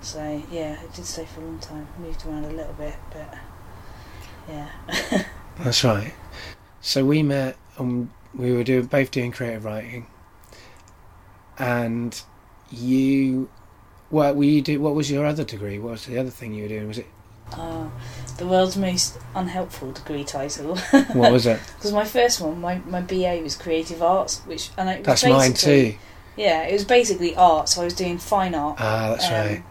[0.00, 1.86] So yeah, it did stay for a long time.
[1.98, 3.34] Moved around a little bit, but
[4.48, 4.68] yeah.
[5.58, 6.14] That's right.
[6.80, 10.06] So we met and we were doing both doing creative writing,
[11.58, 12.20] and
[12.70, 13.48] you,
[14.10, 14.80] what were you do?
[14.80, 15.78] What was your other degree?
[15.78, 16.88] What was the other thing you were doing?
[16.88, 17.06] Was it
[17.52, 17.88] Uh,
[18.36, 20.76] the world's most unhelpful degree title.
[21.12, 21.58] what was it?
[21.76, 25.24] Because my first one, my, my BA was creative arts, which and it was That's
[25.26, 25.94] mine too.
[26.38, 27.68] Yeah, it was basically art.
[27.68, 29.62] So I was doing fine art Ah, that's um, right.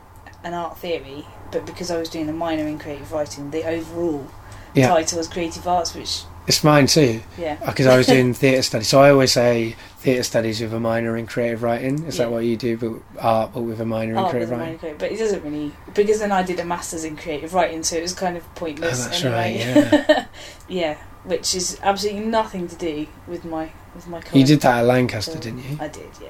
[0.44, 4.28] and art theory, but because I was doing a minor in creative writing, the overall
[4.74, 7.22] Yeah, title was creative arts, which it's mine too.
[7.38, 10.80] yeah, Because I was doing theatre studies, so I always say theatre studies with a
[10.80, 12.04] minor in creative writing.
[12.06, 12.26] Is Yeah.
[12.26, 12.78] that what you do?
[12.78, 14.80] But art, but with a minor in creative writing.
[14.82, 17.96] minor but it doesn't really because then I did a masters in creative writing, so
[17.98, 19.06] it was kind of pointless.
[19.06, 19.74] Oh, that's anyway.
[19.74, 20.26] right, yeah,
[20.70, 24.22] yeah, which is absolutely nothing to do with my with my.
[24.34, 25.78] You did that at Lancaster, So, didn't you?
[25.82, 26.30] I did, yeah.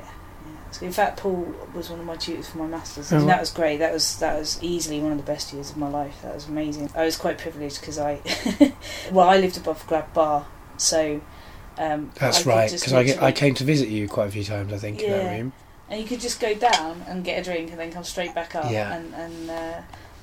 [0.78, 0.80] Yeah.
[0.80, 3.40] So in fact, Paul was one of my tutors for my masters, Oh, and that
[3.40, 3.78] was great.
[3.78, 6.22] That was that was easily one of the best years of my life.
[6.24, 6.90] That was amazing.
[6.96, 8.22] I was quite privileged because I,
[9.12, 10.46] well, I lived above Grab Bar,
[10.78, 11.22] so.
[11.80, 12.72] Um, That's I right.
[12.72, 14.74] Because I, get- I came to visit you quite a few times.
[14.74, 15.38] I think in that Yeah.
[15.38, 15.54] room.
[15.90, 18.56] and you could just go down and get a drink and then come straight back
[18.56, 18.96] up Yeah.
[18.96, 19.82] and and uh,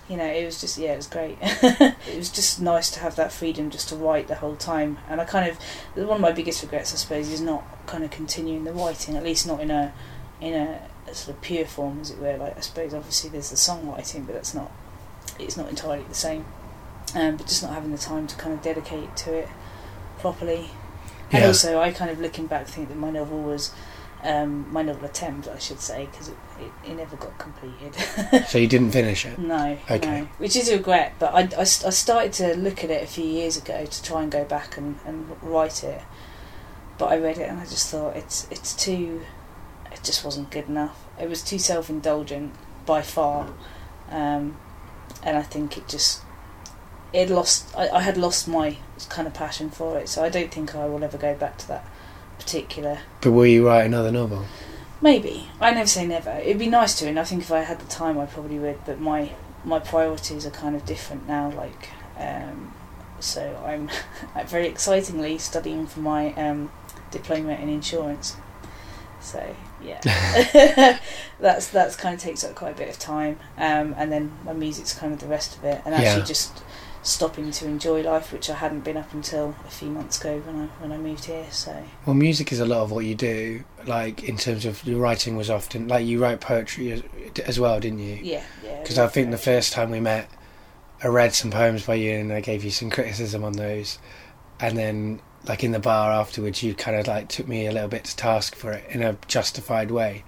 [0.09, 1.38] you know, it was just yeah, it was great.
[1.42, 4.98] it was just nice to have that freedom just to write the whole time.
[5.09, 5.57] And I kind of
[5.94, 9.22] one of my biggest regrets, I suppose, is not kind of continuing the writing, at
[9.22, 9.94] least not in a
[10.41, 12.37] in a, a sort of pure form, as it were.
[12.37, 14.70] Like I suppose obviously there's the songwriting, but that's not
[15.39, 16.45] it's not entirely the same.
[17.14, 19.49] Um, but just not having the time to kind of dedicate to it
[20.18, 20.70] properly.
[21.30, 21.47] And Yeah.
[21.49, 23.72] also, I kind of looking back think that my novel was
[24.22, 27.95] um, my novel attempt, I should say, because it, it, it never got completed.
[28.49, 29.39] So you didn't finish it.
[29.39, 30.20] No, Okay.
[30.22, 31.12] no, which is a regret.
[31.18, 34.22] But I, I, I started to look at it a few years ago to try
[34.22, 36.01] and go back and, and write it.
[36.97, 39.22] But I read it and I just thought it's it's too,
[40.05, 41.05] just wasn't good enough.
[41.20, 42.55] It was too self indulgent
[42.86, 43.52] by far,
[44.11, 44.57] um,
[45.22, 46.22] and I think it just
[47.12, 47.74] it lost.
[47.76, 48.76] I, I had lost my
[49.09, 51.68] kind of passion for it, so I don't think I will ever go back to
[51.68, 51.86] that
[52.38, 54.44] particular But will you write another novel?
[55.00, 55.48] Maybe.
[55.61, 56.30] I never say never.
[56.30, 58.84] It'd be nice to, and I think if I had the time, I probably would.
[58.84, 59.32] But my
[59.64, 61.50] my priorities are kind of different now.
[61.50, 62.72] Like, um,
[63.20, 63.90] so I'm
[64.46, 66.70] very excitingly studying for my um,
[67.11, 68.36] diploma in insurance.
[69.20, 69.55] So
[69.85, 70.99] yeah,
[71.41, 73.39] that's that's kind of takes up quite a bit of time.
[73.57, 76.24] Um, and then my music's kind of the rest of it, and actually Yeah.
[76.26, 76.62] just
[77.03, 80.57] stopping to enjoy life, which I hadn't been up until a few months ago when
[80.62, 81.47] I when I moved here.
[81.51, 83.64] So Well, music is a lot of what you do.
[83.87, 87.03] Like in terms of your writing was often like you write poetry as,
[87.47, 88.18] as well, didn't you?
[88.22, 88.80] yeah, yeah.
[88.80, 90.30] Because I think the first time we met,
[91.03, 93.99] I read some poems by you and I gave you some criticism on those,
[94.59, 97.88] and then like in the bar afterwards, you kind of like took me a little
[97.88, 100.24] bit to task for it in a justified way.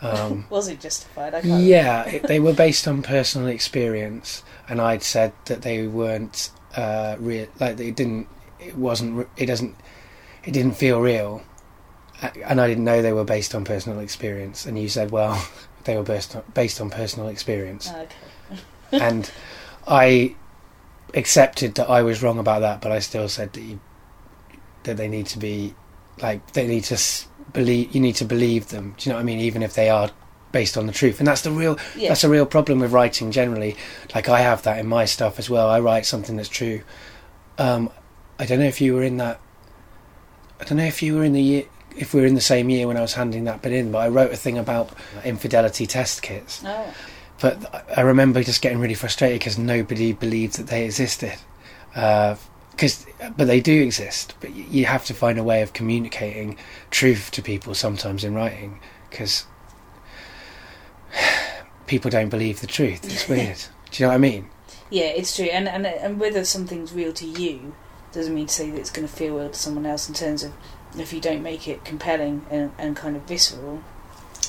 [0.00, 1.34] Um, was it justified?
[1.34, 5.86] I can't yeah, it, they were based on personal experience, and I'd said that they
[5.86, 7.46] weren't uh, real.
[7.60, 8.28] Like they didn't.
[8.58, 9.28] It wasn't.
[9.36, 9.76] It doesn't.
[10.44, 11.42] It didn't feel real,
[12.44, 14.66] and I didn't know they were based on personal experience.
[14.66, 15.46] And you said, well,
[15.84, 18.60] they were based on, based on personal experience, Okay.
[18.92, 19.30] and
[19.86, 20.36] I
[21.14, 23.80] accepted that I was wrong about that, but I still said that you,
[24.84, 25.74] that they need to be
[26.22, 26.98] like they need to
[27.52, 27.94] believe.
[27.94, 28.94] You need to believe them.
[28.98, 29.40] Do you know what I mean?
[29.40, 30.10] Even if they are
[30.52, 32.08] based on the truth, and that's the real Yeah.
[32.10, 33.76] that's a real problem with writing generally.
[34.14, 35.68] Like I have that in my stuff as well.
[35.68, 36.82] I write something that's true.
[37.58, 37.90] Um,
[38.38, 39.40] I don't know if you were in that.
[40.60, 41.64] I don't know if you were in the year,
[41.96, 43.90] if we were in the same year when I was handing that bit in.
[43.90, 44.90] But I wrote a thing about
[45.24, 46.62] infidelity test kits.
[46.64, 46.94] Oh.
[47.40, 51.34] But I- I remember just getting really frustrated because nobody believed that they existed.
[52.74, 53.06] Because,
[53.36, 54.34] but they do exist.
[54.40, 56.56] But you have to find a way of communicating
[56.90, 59.46] truth to people sometimes in writing because
[61.86, 63.04] people don't believe the truth.
[63.04, 63.58] It's weird.
[63.90, 64.48] Do you know what I mean?
[64.90, 65.46] Yeah, it's true.
[65.46, 67.74] And, and and whether something's real to you
[68.12, 70.42] doesn't mean to say that it's going to feel real to someone else in terms
[70.42, 70.52] of
[70.98, 73.82] if you don't make it compelling and, and kind of visceral,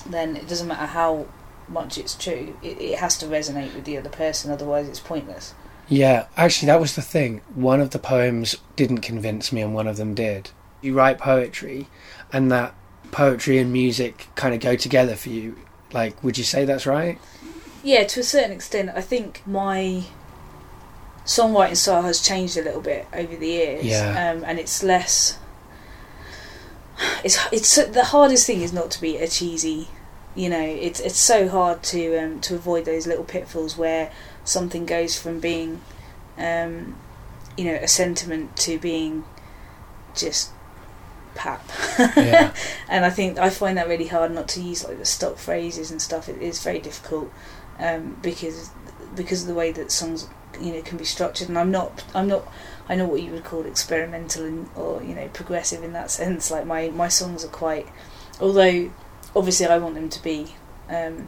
[0.05, 1.25] then it doesn't matter how
[1.67, 2.55] much it's true.
[2.61, 5.53] It, it has to resonate with the other person, otherwise it's pointless.
[5.87, 7.41] Yeah, actually, that was the thing.
[7.53, 10.51] One of the poems didn't convince me, and one of them did.
[10.81, 11.87] You write poetry,
[12.33, 12.73] and that
[13.11, 15.57] poetry and music kind of go together for you.
[15.93, 17.19] Like, would you say that's right?
[17.83, 20.05] Yeah, to a certain extent, I think my
[21.25, 23.85] songwriting style has changed a little bit over the years.
[23.85, 24.31] Yeah.
[24.31, 25.37] Um, and it's less.
[27.23, 29.89] It's it's the hardest thing is not to be a cheesy.
[30.33, 34.11] You know, it's it's so hard to um, to avoid those little pitfalls where
[34.45, 35.81] something goes from being,
[36.37, 36.95] um,
[37.57, 39.25] you know, a sentiment to being
[40.15, 40.51] just
[41.35, 41.69] pap.
[41.99, 42.53] Yeah.
[42.89, 45.91] and I think I find that really hard not to use like the stock phrases
[45.91, 46.29] and stuff.
[46.29, 47.31] It is very difficult
[47.79, 48.71] um, because
[49.15, 50.27] because of the way that songs
[50.59, 51.49] you know can be structured.
[51.49, 52.47] And I'm not I'm not
[52.87, 56.49] I know what you would call experimental and or you know progressive in that sense.
[56.49, 57.87] Like my my songs are quite,
[58.39, 58.91] although
[59.35, 60.55] obviously I want them to be
[60.89, 61.27] um,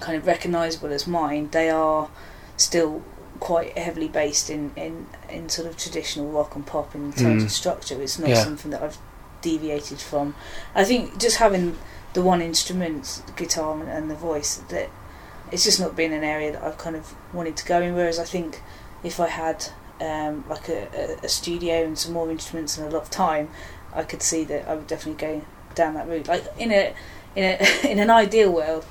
[0.00, 1.48] kind of recognisable as mine.
[1.52, 2.08] They are
[2.56, 3.02] still
[3.38, 7.46] quite heavily based in, in, in sort of traditional rock and pop in terms Mm.
[7.46, 8.00] of structure.
[8.02, 8.42] It's not Yeah.
[8.44, 8.98] something that I've
[9.40, 10.34] deviated from.
[10.74, 11.78] I think just having
[12.12, 14.90] the one instrument, the guitar and, the voice, that
[15.50, 17.94] it's just not been an area that I've kind of wanted to go in.
[17.94, 18.60] Whereas I think
[19.02, 19.66] if I had
[20.00, 23.48] um, like a, a, a studio and some more instruments and a lot of time,
[23.94, 25.42] I could see that I would definitely go
[25.74, 26.28] down that route.
[26.28, 26.92] Like in a
[27.36, 27.58] in a
[27.90, 28.84] in an ideal world,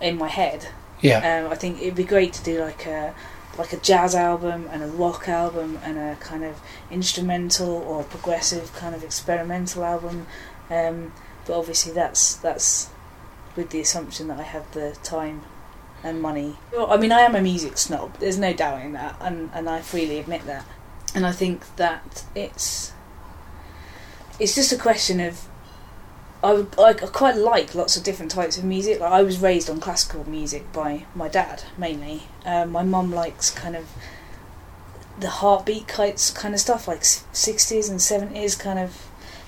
[0.00, 0.68] in my head,
[1.00, 1.18] Yeah.
[1.44, 3.14] um, I think it'd be great to do like a
[3.58, 8.72] like a jazz album and a rock album and a kind of instrumental or progressive
[8.72, 10.26] kind of experimental album.
[10.70, 11.12] Um,
[11.46, 12.88] but obviously that's that's
[13.56, 15.42] with the assumption that I have the time
[16.02, 16.56] and money.
[16.78, 18.18] I mean, I am a music snob.
[18.18, 20.64] There's no doubting that, and and I freely admit that.
[21.14, 22.92] And I think that it's
[24.38, 25.46] it's just a question of
[26.42, 29.00] I, would- I quite like lots of different types of music.
[29.00, 32.24] Like I was raised on classical music by my dad mainly.
[32.46, 33.86] Um, my mum likes kind of
[35.18, 39.06] the heartbeat kites kind of stuff, like sixties and seventies kind of.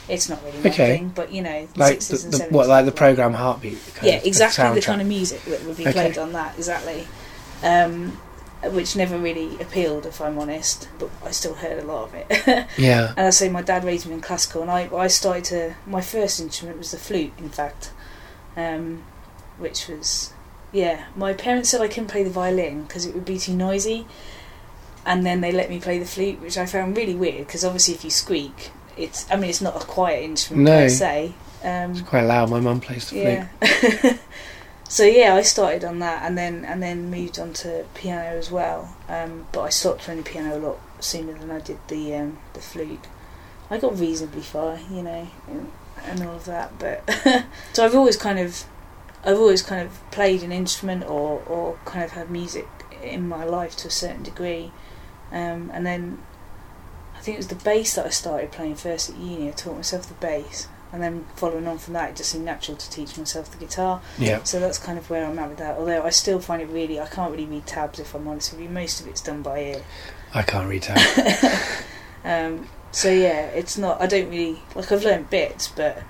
[0.09, 0.97] It's not really my Okay.
[0.99, 3.79] thing, but you know, Like the, and the 70s what, like the program Heartbeat?
[3.95, 5.93] kind yeah, the exactly the kind of music that would be Okay.
[5.93, 7.07] played on that, exactly.
[7.63, 8.19] Um,
[8.71, 12.67] which never really appealed, if I'm honest, but I still heard a lot of it.
[12.79, 13.13] Yeah.
[13.17, 15.75] and I say my dad raised me in classical, and I, I started to.
[15.87, 17.91] My first instrument was the flute, in fact,
[18.57, 19.03] um,
[19.59, 20.33] which was.
[20.73, 24.07] Yeah, my parents said I couldn't play the violin because it would be too noisy,
[25.05, 27.95] and then they let me play the flute, which I found really weird because obviously
[27.95, 29.31] if you squeak, it's.
[29.31, 30.79] I mean, it's not a quiet instrument No.
[30.85, 31.35] per se.
[31.65, 32.49] Um, It's quite loud.
[32.51, 34.03] My mum plays the flute.
[34.03, 34.17] yeah.
[34.93, 38.51] so yeah, I started on that, and then and then moved on to piano as
[38.51, 38.95] well.
[39.09, 42.37] Um, but I stopped playing the piano a lot sooner than I did the um,
[42.53, 43.07] the flute.
[43.71, 45.73] I got reasonably far, you know, and,
[46.05, 46.79] and all of that.
[46.79, 47.09] But
[47.73, 48.65] so I've always kind of,
[49.25, 52.69] I've always kind of played an instrument or or kind of had music
[53.03, 54.73] in my life to a certain degree.
[55.31, 56.23] Um, and then
[57.17, 59.49] I think it was the bass that I started playing first at uni.
[59.49, 62.77] I taught myself the bass, and then following on from that, it just seemed natural
[62.77, 64.01] to teach myself the guitar.
[64.19, 64.43] Yeah.
[64.43, 65.79] So that's kind of where I'm at with that.
[65.79, 68.61] Although I still find it really, I can't really read tabs if I'm honest with
[68.61, 68.69] you.
[68.69, 69.83] Most of it's done by ear.
[70.35, 71.83] I can't read tabs.
[72.25, 74.01] Um, so yeah, it's not.
[74.01, 74.93] I don't really like.
[74.93, 76.03] I've learned bits, but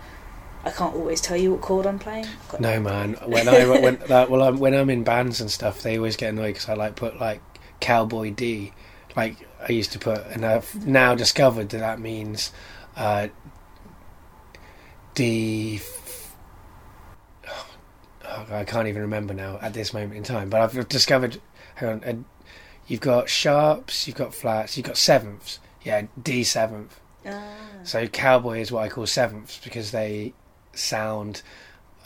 [0.64, 2.26] I can't always tell you what chord I'm playing.
[2.58, 5.96] No man, when I when like, well I'm, when I'm in bands and stuff, they
[5.96, 7.40] always get annoyed because I like put like
[7.80, 8.72] cowboy D,
[9.16, 12.52] like I used to put, and I've now discovered that that means
[12.96, 13.28] uh,
[15.14, 15.76] D.
[15.76, 16.34] f-
[18.24, 21.40] Oh, I can't even remember now at this moment in time, but I've discovered.
[21.74, 22.24] Hang on,
[22.86, 25.58] you've got sharps, you've got flats, you've got sevenths.
[25.82, 26.98] Yeah, D seventh.
[27.26, 27.42] Ah.
[27.82, 30.32] So cowboy is what I call sevenths because they
[30.72, 31.42] sound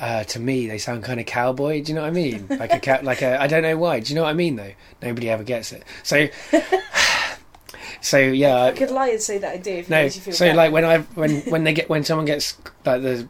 [0.01, 1.83] uh, to me they sound kind of cowboy.
[1.83, 2.47] Do you know what I mean?
[2.49, 4.01] Like a cow, like a I don't know why.
[4.01, 4.73] Do you know what I mean though?
[5.03, 5.85] Nobody ever gets it.
[6.03, 6.27] So
[8.01, 8.65] so yeah.
[8.65, 9.71] I could lie and say that I do.
[9.73, 10.57] If No, you feel so better.
[10.57, 13.29] like when I when when they get when someone gets like the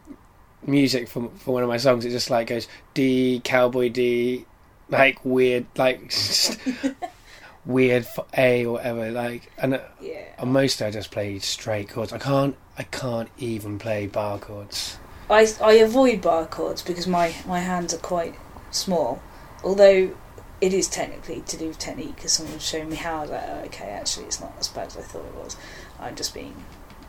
[0.67, 4.45] music for for one of my songs, it just like goes D cowboy D,
[4.89, 6.13] like weird like
[7.65, 9.75] weird for A or whatever like and.
[9.75, 12.13] uh, yeah, on most I just play straight chords.
[12.13, 12.57] I can't.
[12.79, 14.99] I can't even play bar chords.
[15.31, 18.35] I I avoid bar chords because my my hands are quite
[18.71, 19.21] small.
[19.65, 20.11] Although
[20.61, 23.19] it is technically to do with technique because someone was showing me how.
[23.19, 25.57] I was like, oh, okay, actually, it's not as bad as I thought it was.
[26.01, 26.55] I'm just being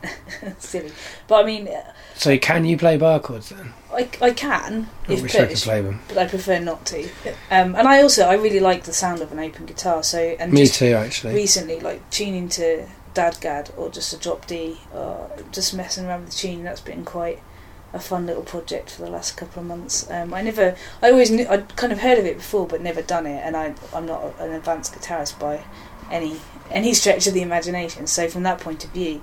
[0.58, 0.92] silly.
[1.26, 1.68] But I mean,
[2.14, 3.72] So can you play bar chords then?
[3.92, 6.00] I, I can I if wish I could play them.
[6.08, 7.04] but I prefer not to.
[7.50, 10.02] Um, and I also I really like the sound of an open guitar.
[10.02, 11.34] So and Me too, actually.
[11.34, 16.30] recently, like tuning to Dadgad or just a drop D or just messing around with
[16.30, 17.40] the tuning, that's been quite
[17.92, 20.08] a fun little project for the last couple of months.
[20.10, 23.00] Um, I never, I always knew, I'd kind of heard of it before, but never
[23.02, 25.64] done it, and I, I'm not an advanced guitarist by
[26.10, 26.36] any
[26.70, 28.06] any stretch of the imagination.
[28.06, 29.22] So from that point of view,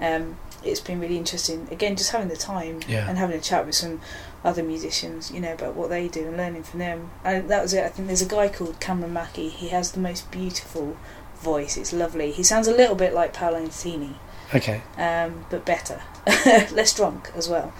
[0.00, 1.68] um, it's been really interesting.
[1.70, 3.06] Again, just having the time Yeah.
[3.08, 4.00] and having a chat with some
[4.42, 7.10] other musicians, you know, about what they do and learning from them.
[7.22, 7.84] And that was it.
[7.84, 9.48] I think there's a guy called Cameron Mackey.
[9.50, 10.96] He has the most beautiful
[11.36, 11.76] voice.
[11.76, 12.32] It's lovely.
[12.32, 14.14] He sounds a little bit like Paolo Nutini,
[14.54, 14.82] Okay.
[14.96, 16.00] um, but better,
[16.72, 17.72] less drunk as well.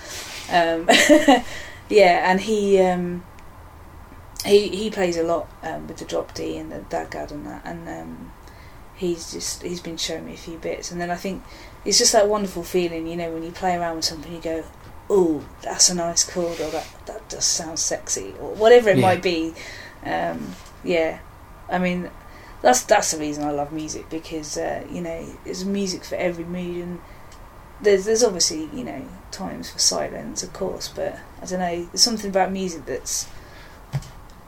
[0.51, 0.89] Um,
[1.89, 3.25] yeah, and he um,
[4.45, 7.63] he he plays a lot um, with the drop D and the Dadgad and that,
[7.65, 8.33] and um,
[8.97, 11.43] he's just he's been showing me a few bits, and then I think
[11.85, 14.65] it's just that wonderful feeling, you know, when you play around with something, you go,
[15.09, 19.03] "Oh, that's a nice chord," or "That that does sound sexy," or whatever it Yeah.
[19.07, 19.55] might be.
[20.05, 20.55] Um,
[20.85, 21.19] yeah,
[21.69, 22.11] I mean,
[22.63, 26.45] that's that's the reason I love music because uh, you know there's music for every
[26.45, 27.01] mood and
[27.81, 32.03] there's there's obviously you know times for silence of course but I don't know there's
[32.03, 33.29] something about music that's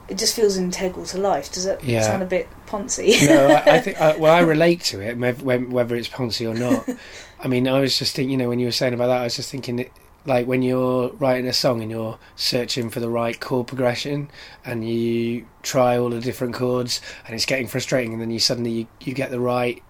[0.08, 2.00] it just feels integral to life does it Yeah.
[2.00, 4.00] sound a bit poncy no, I, I think.
[4.00, 6.88] I, well, I relate to it, when- whether it's poncy or not.
[7.40, 8.30] I mean, I was just thinking.
[8.32, 9.78] You know, when you were saying about that, I was just thinking.
[9.80, 9.92] It,
[10.28, 14.30] like when you're writing a song and you're searching for the right chord progression,
[14.64, 18.70] and you try all the different chords, and it's getting frustrating, and then you suddenly
[18.70, 19.82] you, you get the right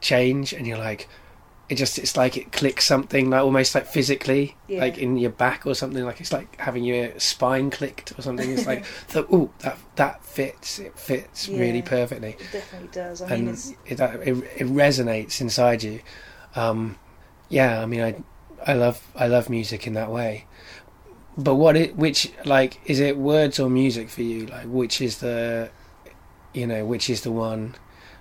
[0.00, 1.08] change, and you're like,
[1.68, 4.80] it just it's like it clicks something like almost like physically Yeah.
[4.80, 8.48] like in your back or something like it's like having your spine clicked or something.
[8.52, 12.36] It's like the, ooh that that fits it fits really perfectly.
[12.38, 13.20] It definitely does.
[13.20, 16.00] I mean and it's it, it it resonates inside you.
[16.54, 16.98] Um
[17.48, 18.14] yeah i mean i
[18.66, 20.46] i love i love music in that way.
[21.36, 24.46] But what it which like is it words or music for you?
[24.46, 25.70] Like which is the
[26.54, 27.74] you know which is the one?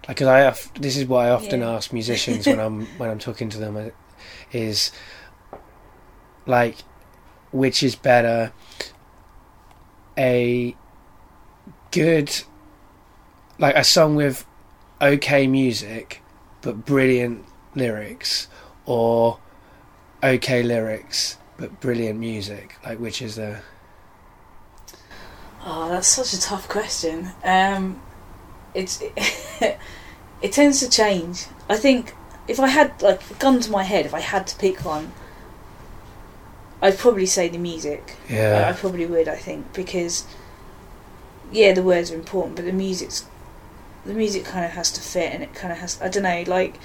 [0.08, 1.72] Like 'cause i have, this is what i often Yeah.
[1.72, 3.90] ask musicians when i'm when i'm talking to them uh,
[4.52, 4.92] is
[6.46, 6.78] like
[7.52, 8.52] which is better,
[10.18, 10.76] a
[11.92, 12.44] good,
[13.58, 14.46] like a song with
[15.02, 16.22] okay music
[16.62, 18.48] but brilliant lyrics,
[18.86, 19.40] or
[20.26, 22.76] okay lyrics but brilliant music?
[22.86, 23.62] Like, which is the
[25.68, 27.32] Oh, that's such a tough question.
[27.44, 28.02] Um,
[28.76, 29.14] it's it
[30.42, 31.48] it tends to change.
[31.68, 32.14] I think
[32.48, 35.12] if I had like a gun to my head, if I had to pick one,
[36.82, 38.16] I'd probably say the music.
[38.66, 39.28] I, I probably would.
[39.28, 40.26] I think because
[41.52, 43.26] yeah, the words are important, but the music's
[44.06, 46.02] the music kind of has to fit, and it kind of has.
[46.02, 46.44] I don't know.
[46.48, 46.80] Like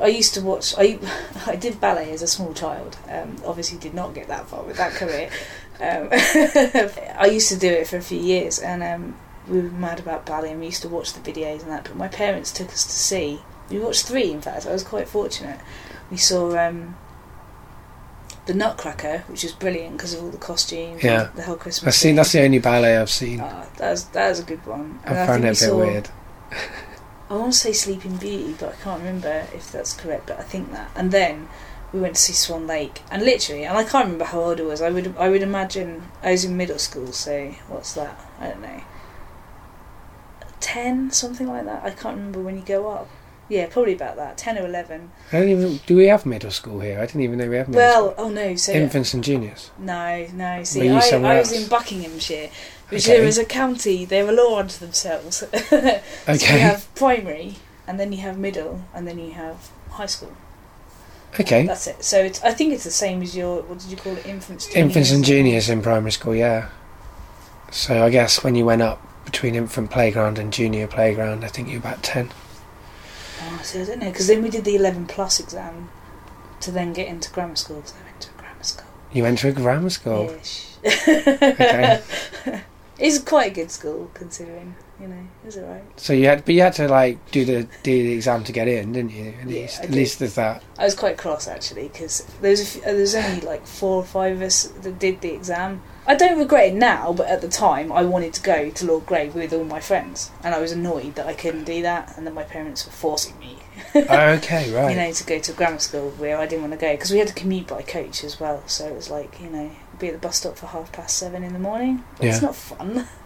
[0.00, 0.74] I used to watch.
[0.76, 0.98] I
[1.46, 2.98] I did ballet as a small child.
[3.08, 5.30] Um, obviously, did not get that far with that career.
[5.80, 6.08] Um,
[7.18, 9.16] I used to do it for a few years, and um,
[9.48, 11.84] we were mad about ballet, and we used to watch the videos and that.
[11.84, 13.40] But my parents took us to see.
[13.70, 14.66] We watched three, in fact.
[14.66, 15.60] I was quite fortunate.
[16.10, 16.94] We saw um,
[18.46, 21.02] the Nutcracker, which was brilliant because of all the costumes.
[21.02, 21.30] Yeah.
[21.34, 21.88] the whole Christmas.
[21.88, 22.10] I've seen.
[22.10, 22.16] thing.
[22.16, 23.40] That's the only ballet I've seen.
[23.40, 25.00] Ah, that was that was a good one.
[25.04, 26.10] And I found it a bit weird.
[27.28, 30.28] I want to say Sleeping Beauty, but I can't remember if that's correct.
[30.28, 30.90] But I think that.
[30.94, 31.48] And then
[31.92, 34.64] we went to see Swan Lake, and literally, and I can't remember how old I
[34.64, 34.80] was.
[34.80, 37.12] I would I would imagine I was in middle school.
[37.12, 38.18] So what's that?
[38.38, 38.82] I don't know.
[40.60, 41.84] Ten, something like that.
[41.84, 43.08] I can't remember when you go up.
[43.48, 44.36] Yeah, probably about that.
[44.36, 45.10] Ten or eleven.
[45.32, 45.80] I don't even.
[45.86, 46.98] Do we have middle school here?
[46.98, 48.26] I didn't even know we have middle Well, school.
[48.26, 48.56] oh no.
[48.56, 49.70] So Infants and juniors.
[49.78, 50.64] no, no.
[50.64, 52.50] See, I, I was in Buckinghamshire,
[52.88, 53.16] which Okay.
[53.18, 54.04] there is a county.
[54.04, 55.44] They're a law unto themselves.
[56.26, 57.54] So you have primary,
[57.86, 60.32] and then you have middle, and then you have high school.
[61.38, 61.66] okay.
[61.66, 62.02] That's it.
[62.02, 62.42] So it's.
[62.42, 63.62] I think it's the same as your.
[63.62, 64.26] What did you call it?
[64.26, 64.66] Infants.
[64.74, 65.66] Infants and juniors?
[65.66, 66.34] juniors in primary school.
[66.34, 66.70] Yeah.
[67.70, 71.68] So I guess when you went up between infant playground and junior playground, I think
[71.68, 72.30] you were about ten.
[73.42, 75.90] Oh, see, I don't know because then we did the eleven plus exam
[76.60, 77.76] to then get into grammar school.
[77.76, 78.86] Because I went to a grammar school.
[79.12, 80.30] You went to a grammar school.
[80.30, 80.66] Ish.
[80.86, 82.00] Okay.
[82.98, 84.74] it's quite a good school considering.
[85.00, 86.00] You know, is it was alright.
[86.00, 88.66] So you had, but you had to like do the do the exam to get
[88.66, 89.34] in, didn't you?
[89.42, 90.62] At Yeah, least, at least there's that.
[90.78, 93.96] I was quite cross actually because there was a few, there was only like four
[93.96, 95.82] or five of us that did the exam.
[96.06, 99.06] I don't regret it now, but at the time I wanted to go to Lord
[99.06, 102.26] Grey with all my friends, and I was annoyed that I couldn't do that, and
[102.26, 103.58] that my parents were forcing me,
[103.94, 103.98] oh,
[104.38, 104.90] okay, right.
[104.90, 107.18] you know, to go to grammar school where I didn't want to go because we
[107.18, 108.62] had to commute by coach as well.
[108.66, 111.42] So it was like you know be at the bus stop for half past seven
[111.42, 112.04] in the morning.
[112.20, 112.28] Yeah.
[112.30, 113.08] It's not fun.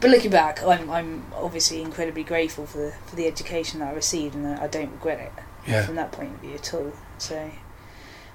[0.00, 3.94] But looking back, I'm I'm obviously incredibly grateful for the for the education that I
[3.94, 5.32] received, and I don't regret it
[5.70, 5.86] yeah.
[5.86, 6.92] from that point of view at all.
[7.18, 7.50] So,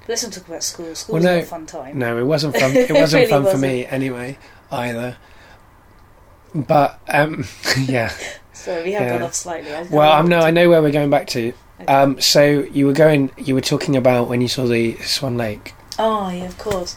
[0.02, 0.96] but let's not talk about school.
[0.96, 2.00] School Well, was no, not a fun time.
[2.00, 2.72] No, it wasn't fun.
[2.76, 3.62] It It wasn't really fun for wasn't.
[3.62, 4.38] me anyway,
[4.72, 5.18] either.
[6.54, 7.46] But um,
[7.80, 8.12] yeah.
[8.54, 9.14] So we have Yeah.
[9.14, 9.74] gone off slightly.
[9.74, 11.54] I Well, I'm no, I know where we're going back to.
[11.82, 11.94] Okay.
[11.94, 15.74] Um, so you were going, you were talking about when you saw the Swan Lake.
[15.98, 16.96] Oh yeah, of course.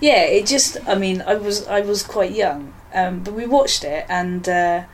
[0.00, 0.76] Yeah, it just.
[0.88, 4.84] I mean, I was I was quite young, um, but we watched it, and uh,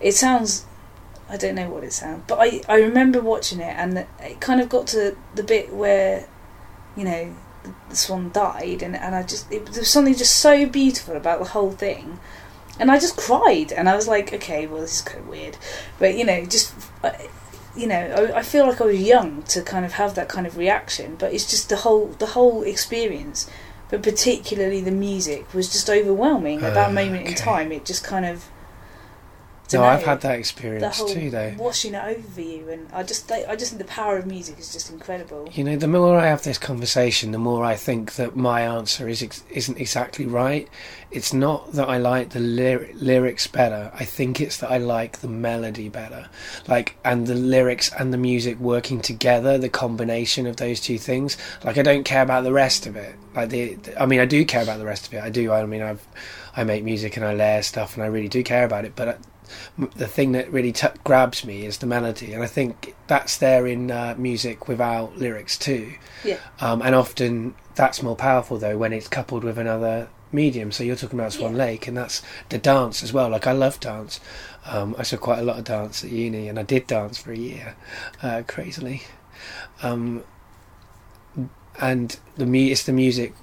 [0.00, 0.66] it sounds.
[1.28, 4.60] I don't know what it sounds, but I I remember watching it, and it kind
[4.60, 6.28] of got to the bit where,
[6.96, 10.36] you know, the, the swan died, and and I just it, there was something just
[10.38, 12.18] so beautiful about the whole thing,
[12.78, 15.56] and I just cried, and I was like, okay, well this is kind of weird,
[15.98, 16.74] but you know, just.
[17.74, 17.94] You know,
[18.34, 21.16] I, I feel like I was young to kind of have that kind of reaction,
[21.18, 23.48] but it's just the whole the whole experience,
[23.92, 27.70] but particularly the music was just overwhelming at that Ah, moment in time.
[27.70, 28.46] It just kind of
[29.72, 31.54] No, I've had that the experience whole too, though.
[31.58, 34.58] washing it over you, and I just think, I just think the power of music
[34.58, 35.48] is just incredible.
[35.52, 39.08] You know, the more I have this conversation, the more I think that my answer
[39.08, 40.68] is ex- isn't exactly right.
[41.10, 43.90] It's not that I like the lyri- lyrics better.
[43.94, 46.28] I think it's that I like the melody better,
[46.68, 49.56] like and the lyrics and the music working together.
[49.56, 51.38] The combination of those two things.
[51.64, 53.14] Like I don't care about the rest of it.
[53.34, 55.22] Like the, I mean, I do care about the rest of it.
[55.22, 55.50] I do.
[55.50, 56.06] I mean, I've
[56.54, 58.94] I make music and I layer stuff, and I really do care about it.
[58.94, 59.18] But
[59.96, 63.66] the thing that really t- grabs me is the melody, and I think that's there
[63.66, 65.92] in uh, music without lyrics too.
[66.24, 66.38] Yeah.
[66.60, 70.72] Um, and often that's more powerful though when it's coupled with another medium.
[70.72, 71.58] So you're talking about Swan Yeah.
[71.64, 73.28] Lake, and that's the dance as well.
[73.28, 74.20] Like I love dance.
[74.64, 77.32] Um, I saw quite a lot of dance at uni, and I did dance for
[77.32, 77.76] a year,
[78.22, 79.02] uh, crazily.
[79.82, 80.22] Um,
[81.80, 83.34] and the mu- it's the music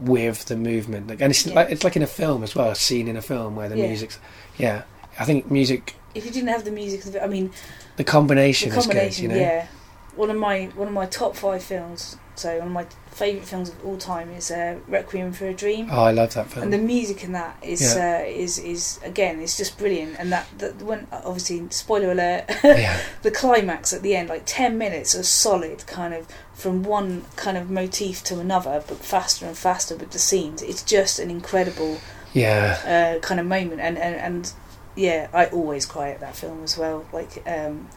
[0.00, 1.54] with the movement, like, and it's Yeah.
[1.54, 3.76] like it's like in a film as well, a scene in a film where the
[3.78, 3.86] Yeah.
[3.86, 4.18] music's
[4.58, 4.82] yeah.
[5.18, 7.50] I think music, If you didn't have the music, I mean,
[7.96, 9.22] the combination, the combination, is good.
[9.22, 9.66] You know, yeah.
[10.14, 13.70] One of my one of my top five films So one of my favourite films
[13.70, 15.88] of all time is uh, Requiem for a Dream.
[15.90, 16.64] Oh, I love that film.
[16.64, 18.20] And the music in that is Yeah.
[18.20, 22.98] uh, is is again it's just brilliant and that, that when obviously spoiler alert yeah,
[23.22, 27.56] the climax at the end like 10 minutes of solid kind of from one kind
[27.56, 31.98] of motif to another but faster and faster with the scenes it's just an incredible
[32.34, 34.52] yeah, uh, kind of moment and, and and
[34.96, 37.88] yeah I always cry at that film as well like um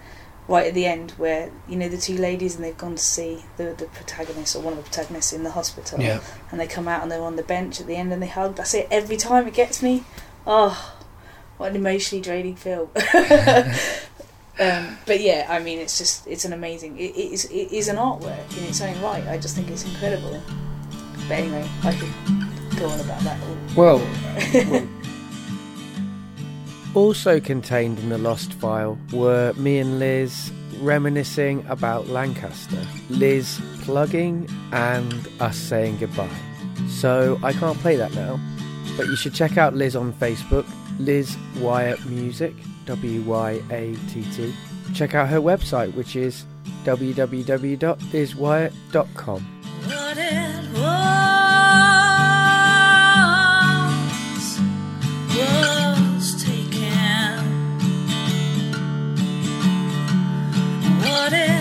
[0.49, 3.45] right at the end where you know the two ladies and they've gone to see
[3.57, 6.19] the the protagonist or one of the protagonists in the hospital yeah.
[6.51, 8.55] and they come out and they're on the bench at the end and they hug.
[8.55, 8.87] That's it.
[8.89, 10.03] Every time it gets me.
[10.47, 10.95] Oh,
[11.57, 12.89] what an emotionally draining film.
[14.59, 16.97] um, but yeah, I mean, it's just it's an amazing.
[16.97, 19.25] It, it is it is an artwork in its own right.
[19.27, 20.41] I just think it's incredible.
[21.27, 23.57] But anyway, I could go on about that all.
[23.75, 23.99] Well,
[26.99, 34.49] also contained in the Lost file were me and Liz reminiscing about Lancaster, Liz plugging
[34.73, 36.27] and us saying goodbye.
[36.89, 38.37] So I can't play that now,
[38.97, 40.67] but you should check out Liz on Facebook,
[40.99, 42.53] Liz Wyatt Music,
[42.85, 44.53] W Y A T T.
[44.93, 46.43] Check out her website, which is
[46.83, 49.41] www.lizwyatt.com.
[49.85, 50.17] What
[61.20, 61.53] What eh?
[61.53, 61.59] it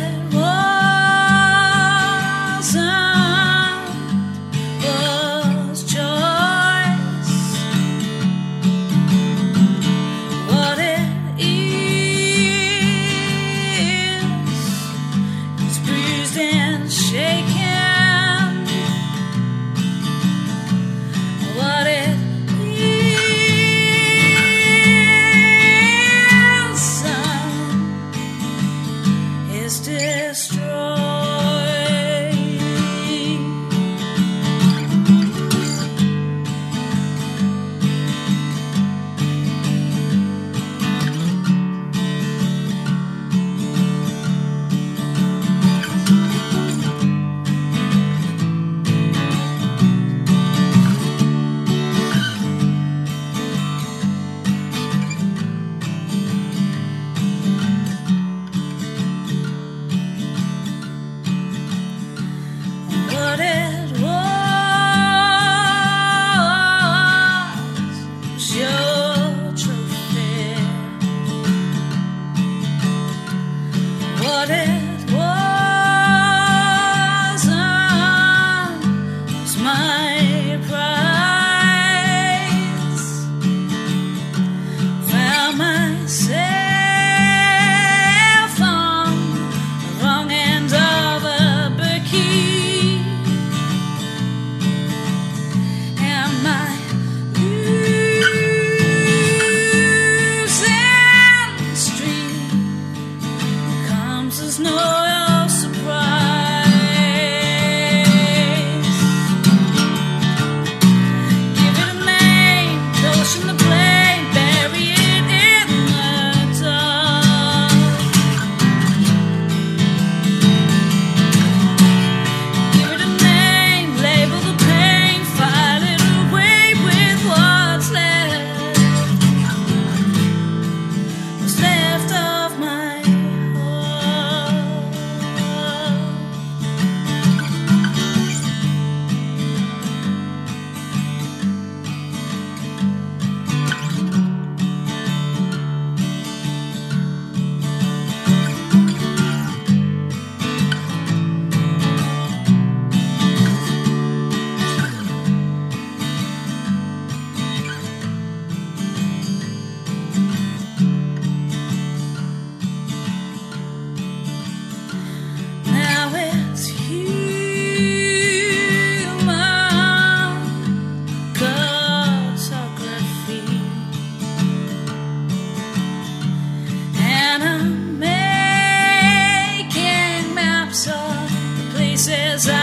[182.08, 182.57] the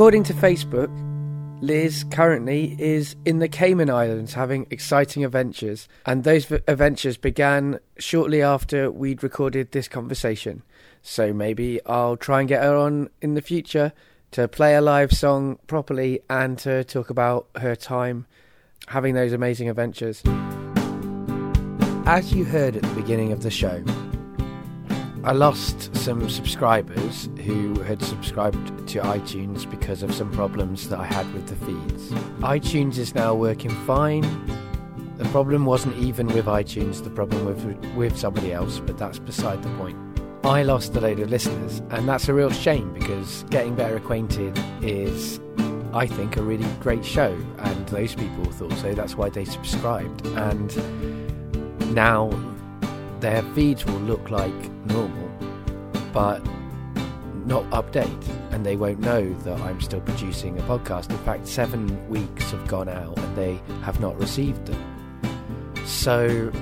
[0.00, 0.88] According to Facebook,
[1.60, 7.78] Liz currently is in the Cayman Islands having exciting adventures, and those v- adventures began
[7.98, 10.62] shortly after we'd recorded this conversation.
[11.02, 13.92] So maybe I'll try and get her on in the future
[14.30, 18.24] to play a live song properly and to talk about her time
[18.86, 20.22] having those amazing adventures.
[22.06, 23.84] As you heard at the beginning of the show,
[25.22, 31.04] I lost some subscribers who had subscribed to iTunes because of some problems that I
[31.04, 32.08] had with the feeds.
[32.40, 34.22] iTunes is now working fine.
[35.18, 37.62] The problem wasn't even with iTunes, the problem was
[37.94, 39.98] with, somebody else, but that's beside the point.
[40.42, 44.58] I lost a load of listeners, and that's a real shame because getting better acquainted
[44.80, 45.38] is,
[45.92, 48.94] I think, a really great show, and those people thought so.
[48.94, 52.30] That's why they subscribed, and now
[53.20, 55.30] their feeds will look like normal,
[56.12, 56.42] but
[57.46, 61.10] not update, and they won't know that I'm still producing a podcast.
[61.10, 65.76] In fact, seven weeks have gone out and they have not received them.
[65.84, 66.52] So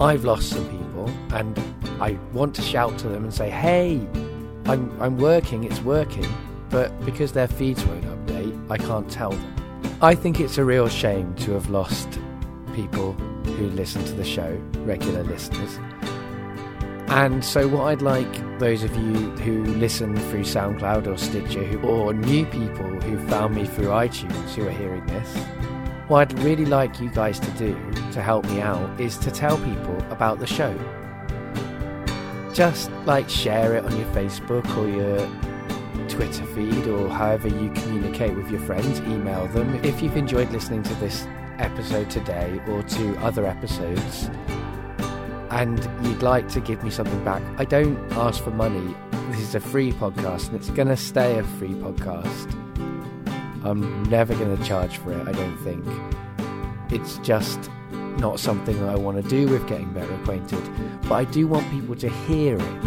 [0.00, 1.58] I've lost some people, and
[2.00, 4.00] I want to shout to them and say, "Hey,
[4.66, 5.64] I'm I'm working.
[5.64, 6.26] It's working."
[6.70, 9.54] But because their feeds won't update, I can't tell them.
[10.00, 12.18] I think it's a real shame to have lost
[12.74, 13.16] people
[13.56, 15.78] who listen to the show, regular listeners.
[17.08, 21.80] And so, what I'd like those of you who listen through SoundCloud or Stitcher, who,
[21.86, 25.36] or new people who found me through iTunes who are hearing this,
[26.08, 27.74] what I'd really like you guys to do
[28.12, 30.74] to help me out is to tell people about the show.
[32.52, 38.34] Just like share it on your Facebook or your Twitter feed or however you communicate
[38.36, 39.74] with your friends, email them.
[39.84, 41.26] If you've enjoyed listening to this
[41.58, 44.30] episode today or to other episodes
[45.54, 48.94] and you'd like to give me something back, I don't ask for money.
[49.30, 52.52] This is a free podcast and it's going to stay a free podcast.
[53.64, 55.84] I'm never going to charge for it, I don't think.
[56.90, 57.70] It's just
[58.18, 60.62] not something that I want to do with getting better acquainted,
[61.02, 62.84] but I do want people to hear it.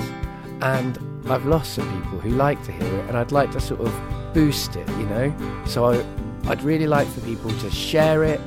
[0.62, 1.00] And
[1.30, 4.34] I've lost some people who like to hear it, and I'd like to sort of
[4.34, 5.64] boost it, you know?
[5.66, 6.06] So I,
[6.50, 8.42] I'd really like for people to share it,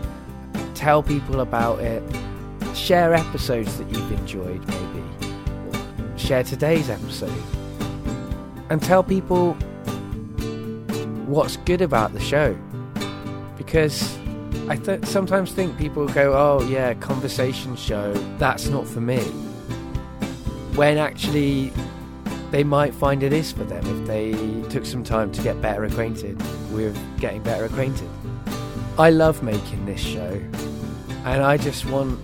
[0.80, 2.02] tell people about it,
[2.74, 5.04] share episodes that you've enjoyed, maybe.
[6.16, 7.42] Share today's episode.
[8.70, 9.52] And tell people
[11.26, 12.56] what's good about the show.
[13.58, 14.16] Because
[14.70, 19.20] I th- sometimes think people go, oh, yeah, conversation show, that's not for me.
[20.76, 21.74] When actually,
[22.52, 24.32] they might find it is for them if they
[24.70, 26.40] took some time to get better acquainted
[26.72, 28.08] with getting better acquainted.
[28.98, 30.40] I love making this show,
[31.24, 32.18] and I just want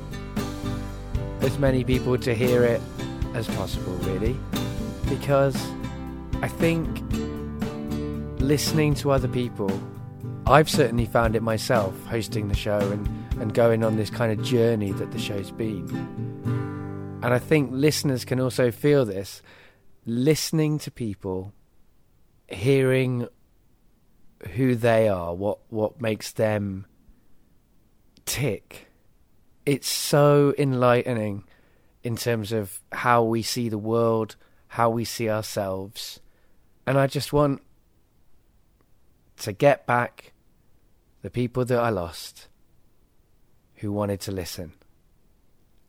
[1.41, 2.81] as many people to hear it
[3.35, 4.37] as possible, really,
[5.09, 5.57] because
[6.43, 6.87] I think
[8.41, 9.71] listening to other people,
[10.47, 13.07] I've certainly found it myself hosting the show and,
[13.41, 15.89] and going on this kind of journey that the show's been.
[17.23, 19.43] And I think listeners can also feel this
[20.05, 21.53] listening to people,
[22.49, 23.27] hearing
[24.55, 26.87] who they are, what, what makes them
[28.25, 28.86] tick.
[29.67, 31.45] It's so enlightening
[32.05, 34.37] in terms of how we see the world,
[34.69, 36.21] how we see ourselves.
[36.87, 37.63] And I just want
[39.39, 40.33] to get back
[41.23, 42.47] the people that I lost
[43.77, 44.73] who wanted to listen.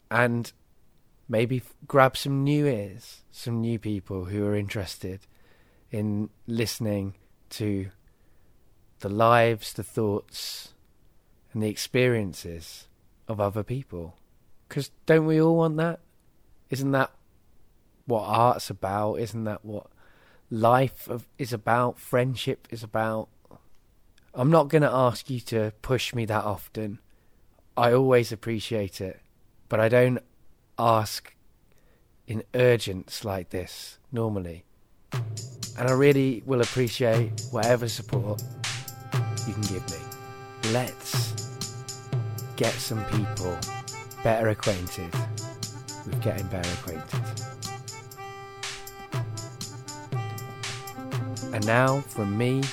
[0.10, 0.52] And
[1.30, 5.28] maybe grab some new ears, some new people who are interested
[5.92, 7.14] in listening
[7.52, 7.92] to
[9.00, 10.74] the lives, the thoughts,
[11.54, 12.88] and the experiences
[13.28, 14.16] of other people.
[14.68, 16.00] Because don't we all want that?
[16.70, 17.12] Isn't that
[18.06, 19.16] what art's about?
[19.16, 19.88] Isn't that what
[20.50, 22.00] life of, is about?
[22.00, 23.30] Friendship is about?
[24.34, 27.00] I'm not going to ask you to push me that often.
[27.76, 29.20] I always appreciate it.
[29.70, 30.20] But I don't
[30.78, 31.34] ask
[32.28, 34.64] in urgence like this normally.
[35.12, 38.42] And I really will appreciate whatever support
[39.48, 40.72] you can give me.
[40.72, 41.57] Let's
[42.58, 43.56] get some people
[44.24, 45.14] better acquainted
[46.06, 47.22] with getting better acquainted.
[51.54, 52.64] And now, from me,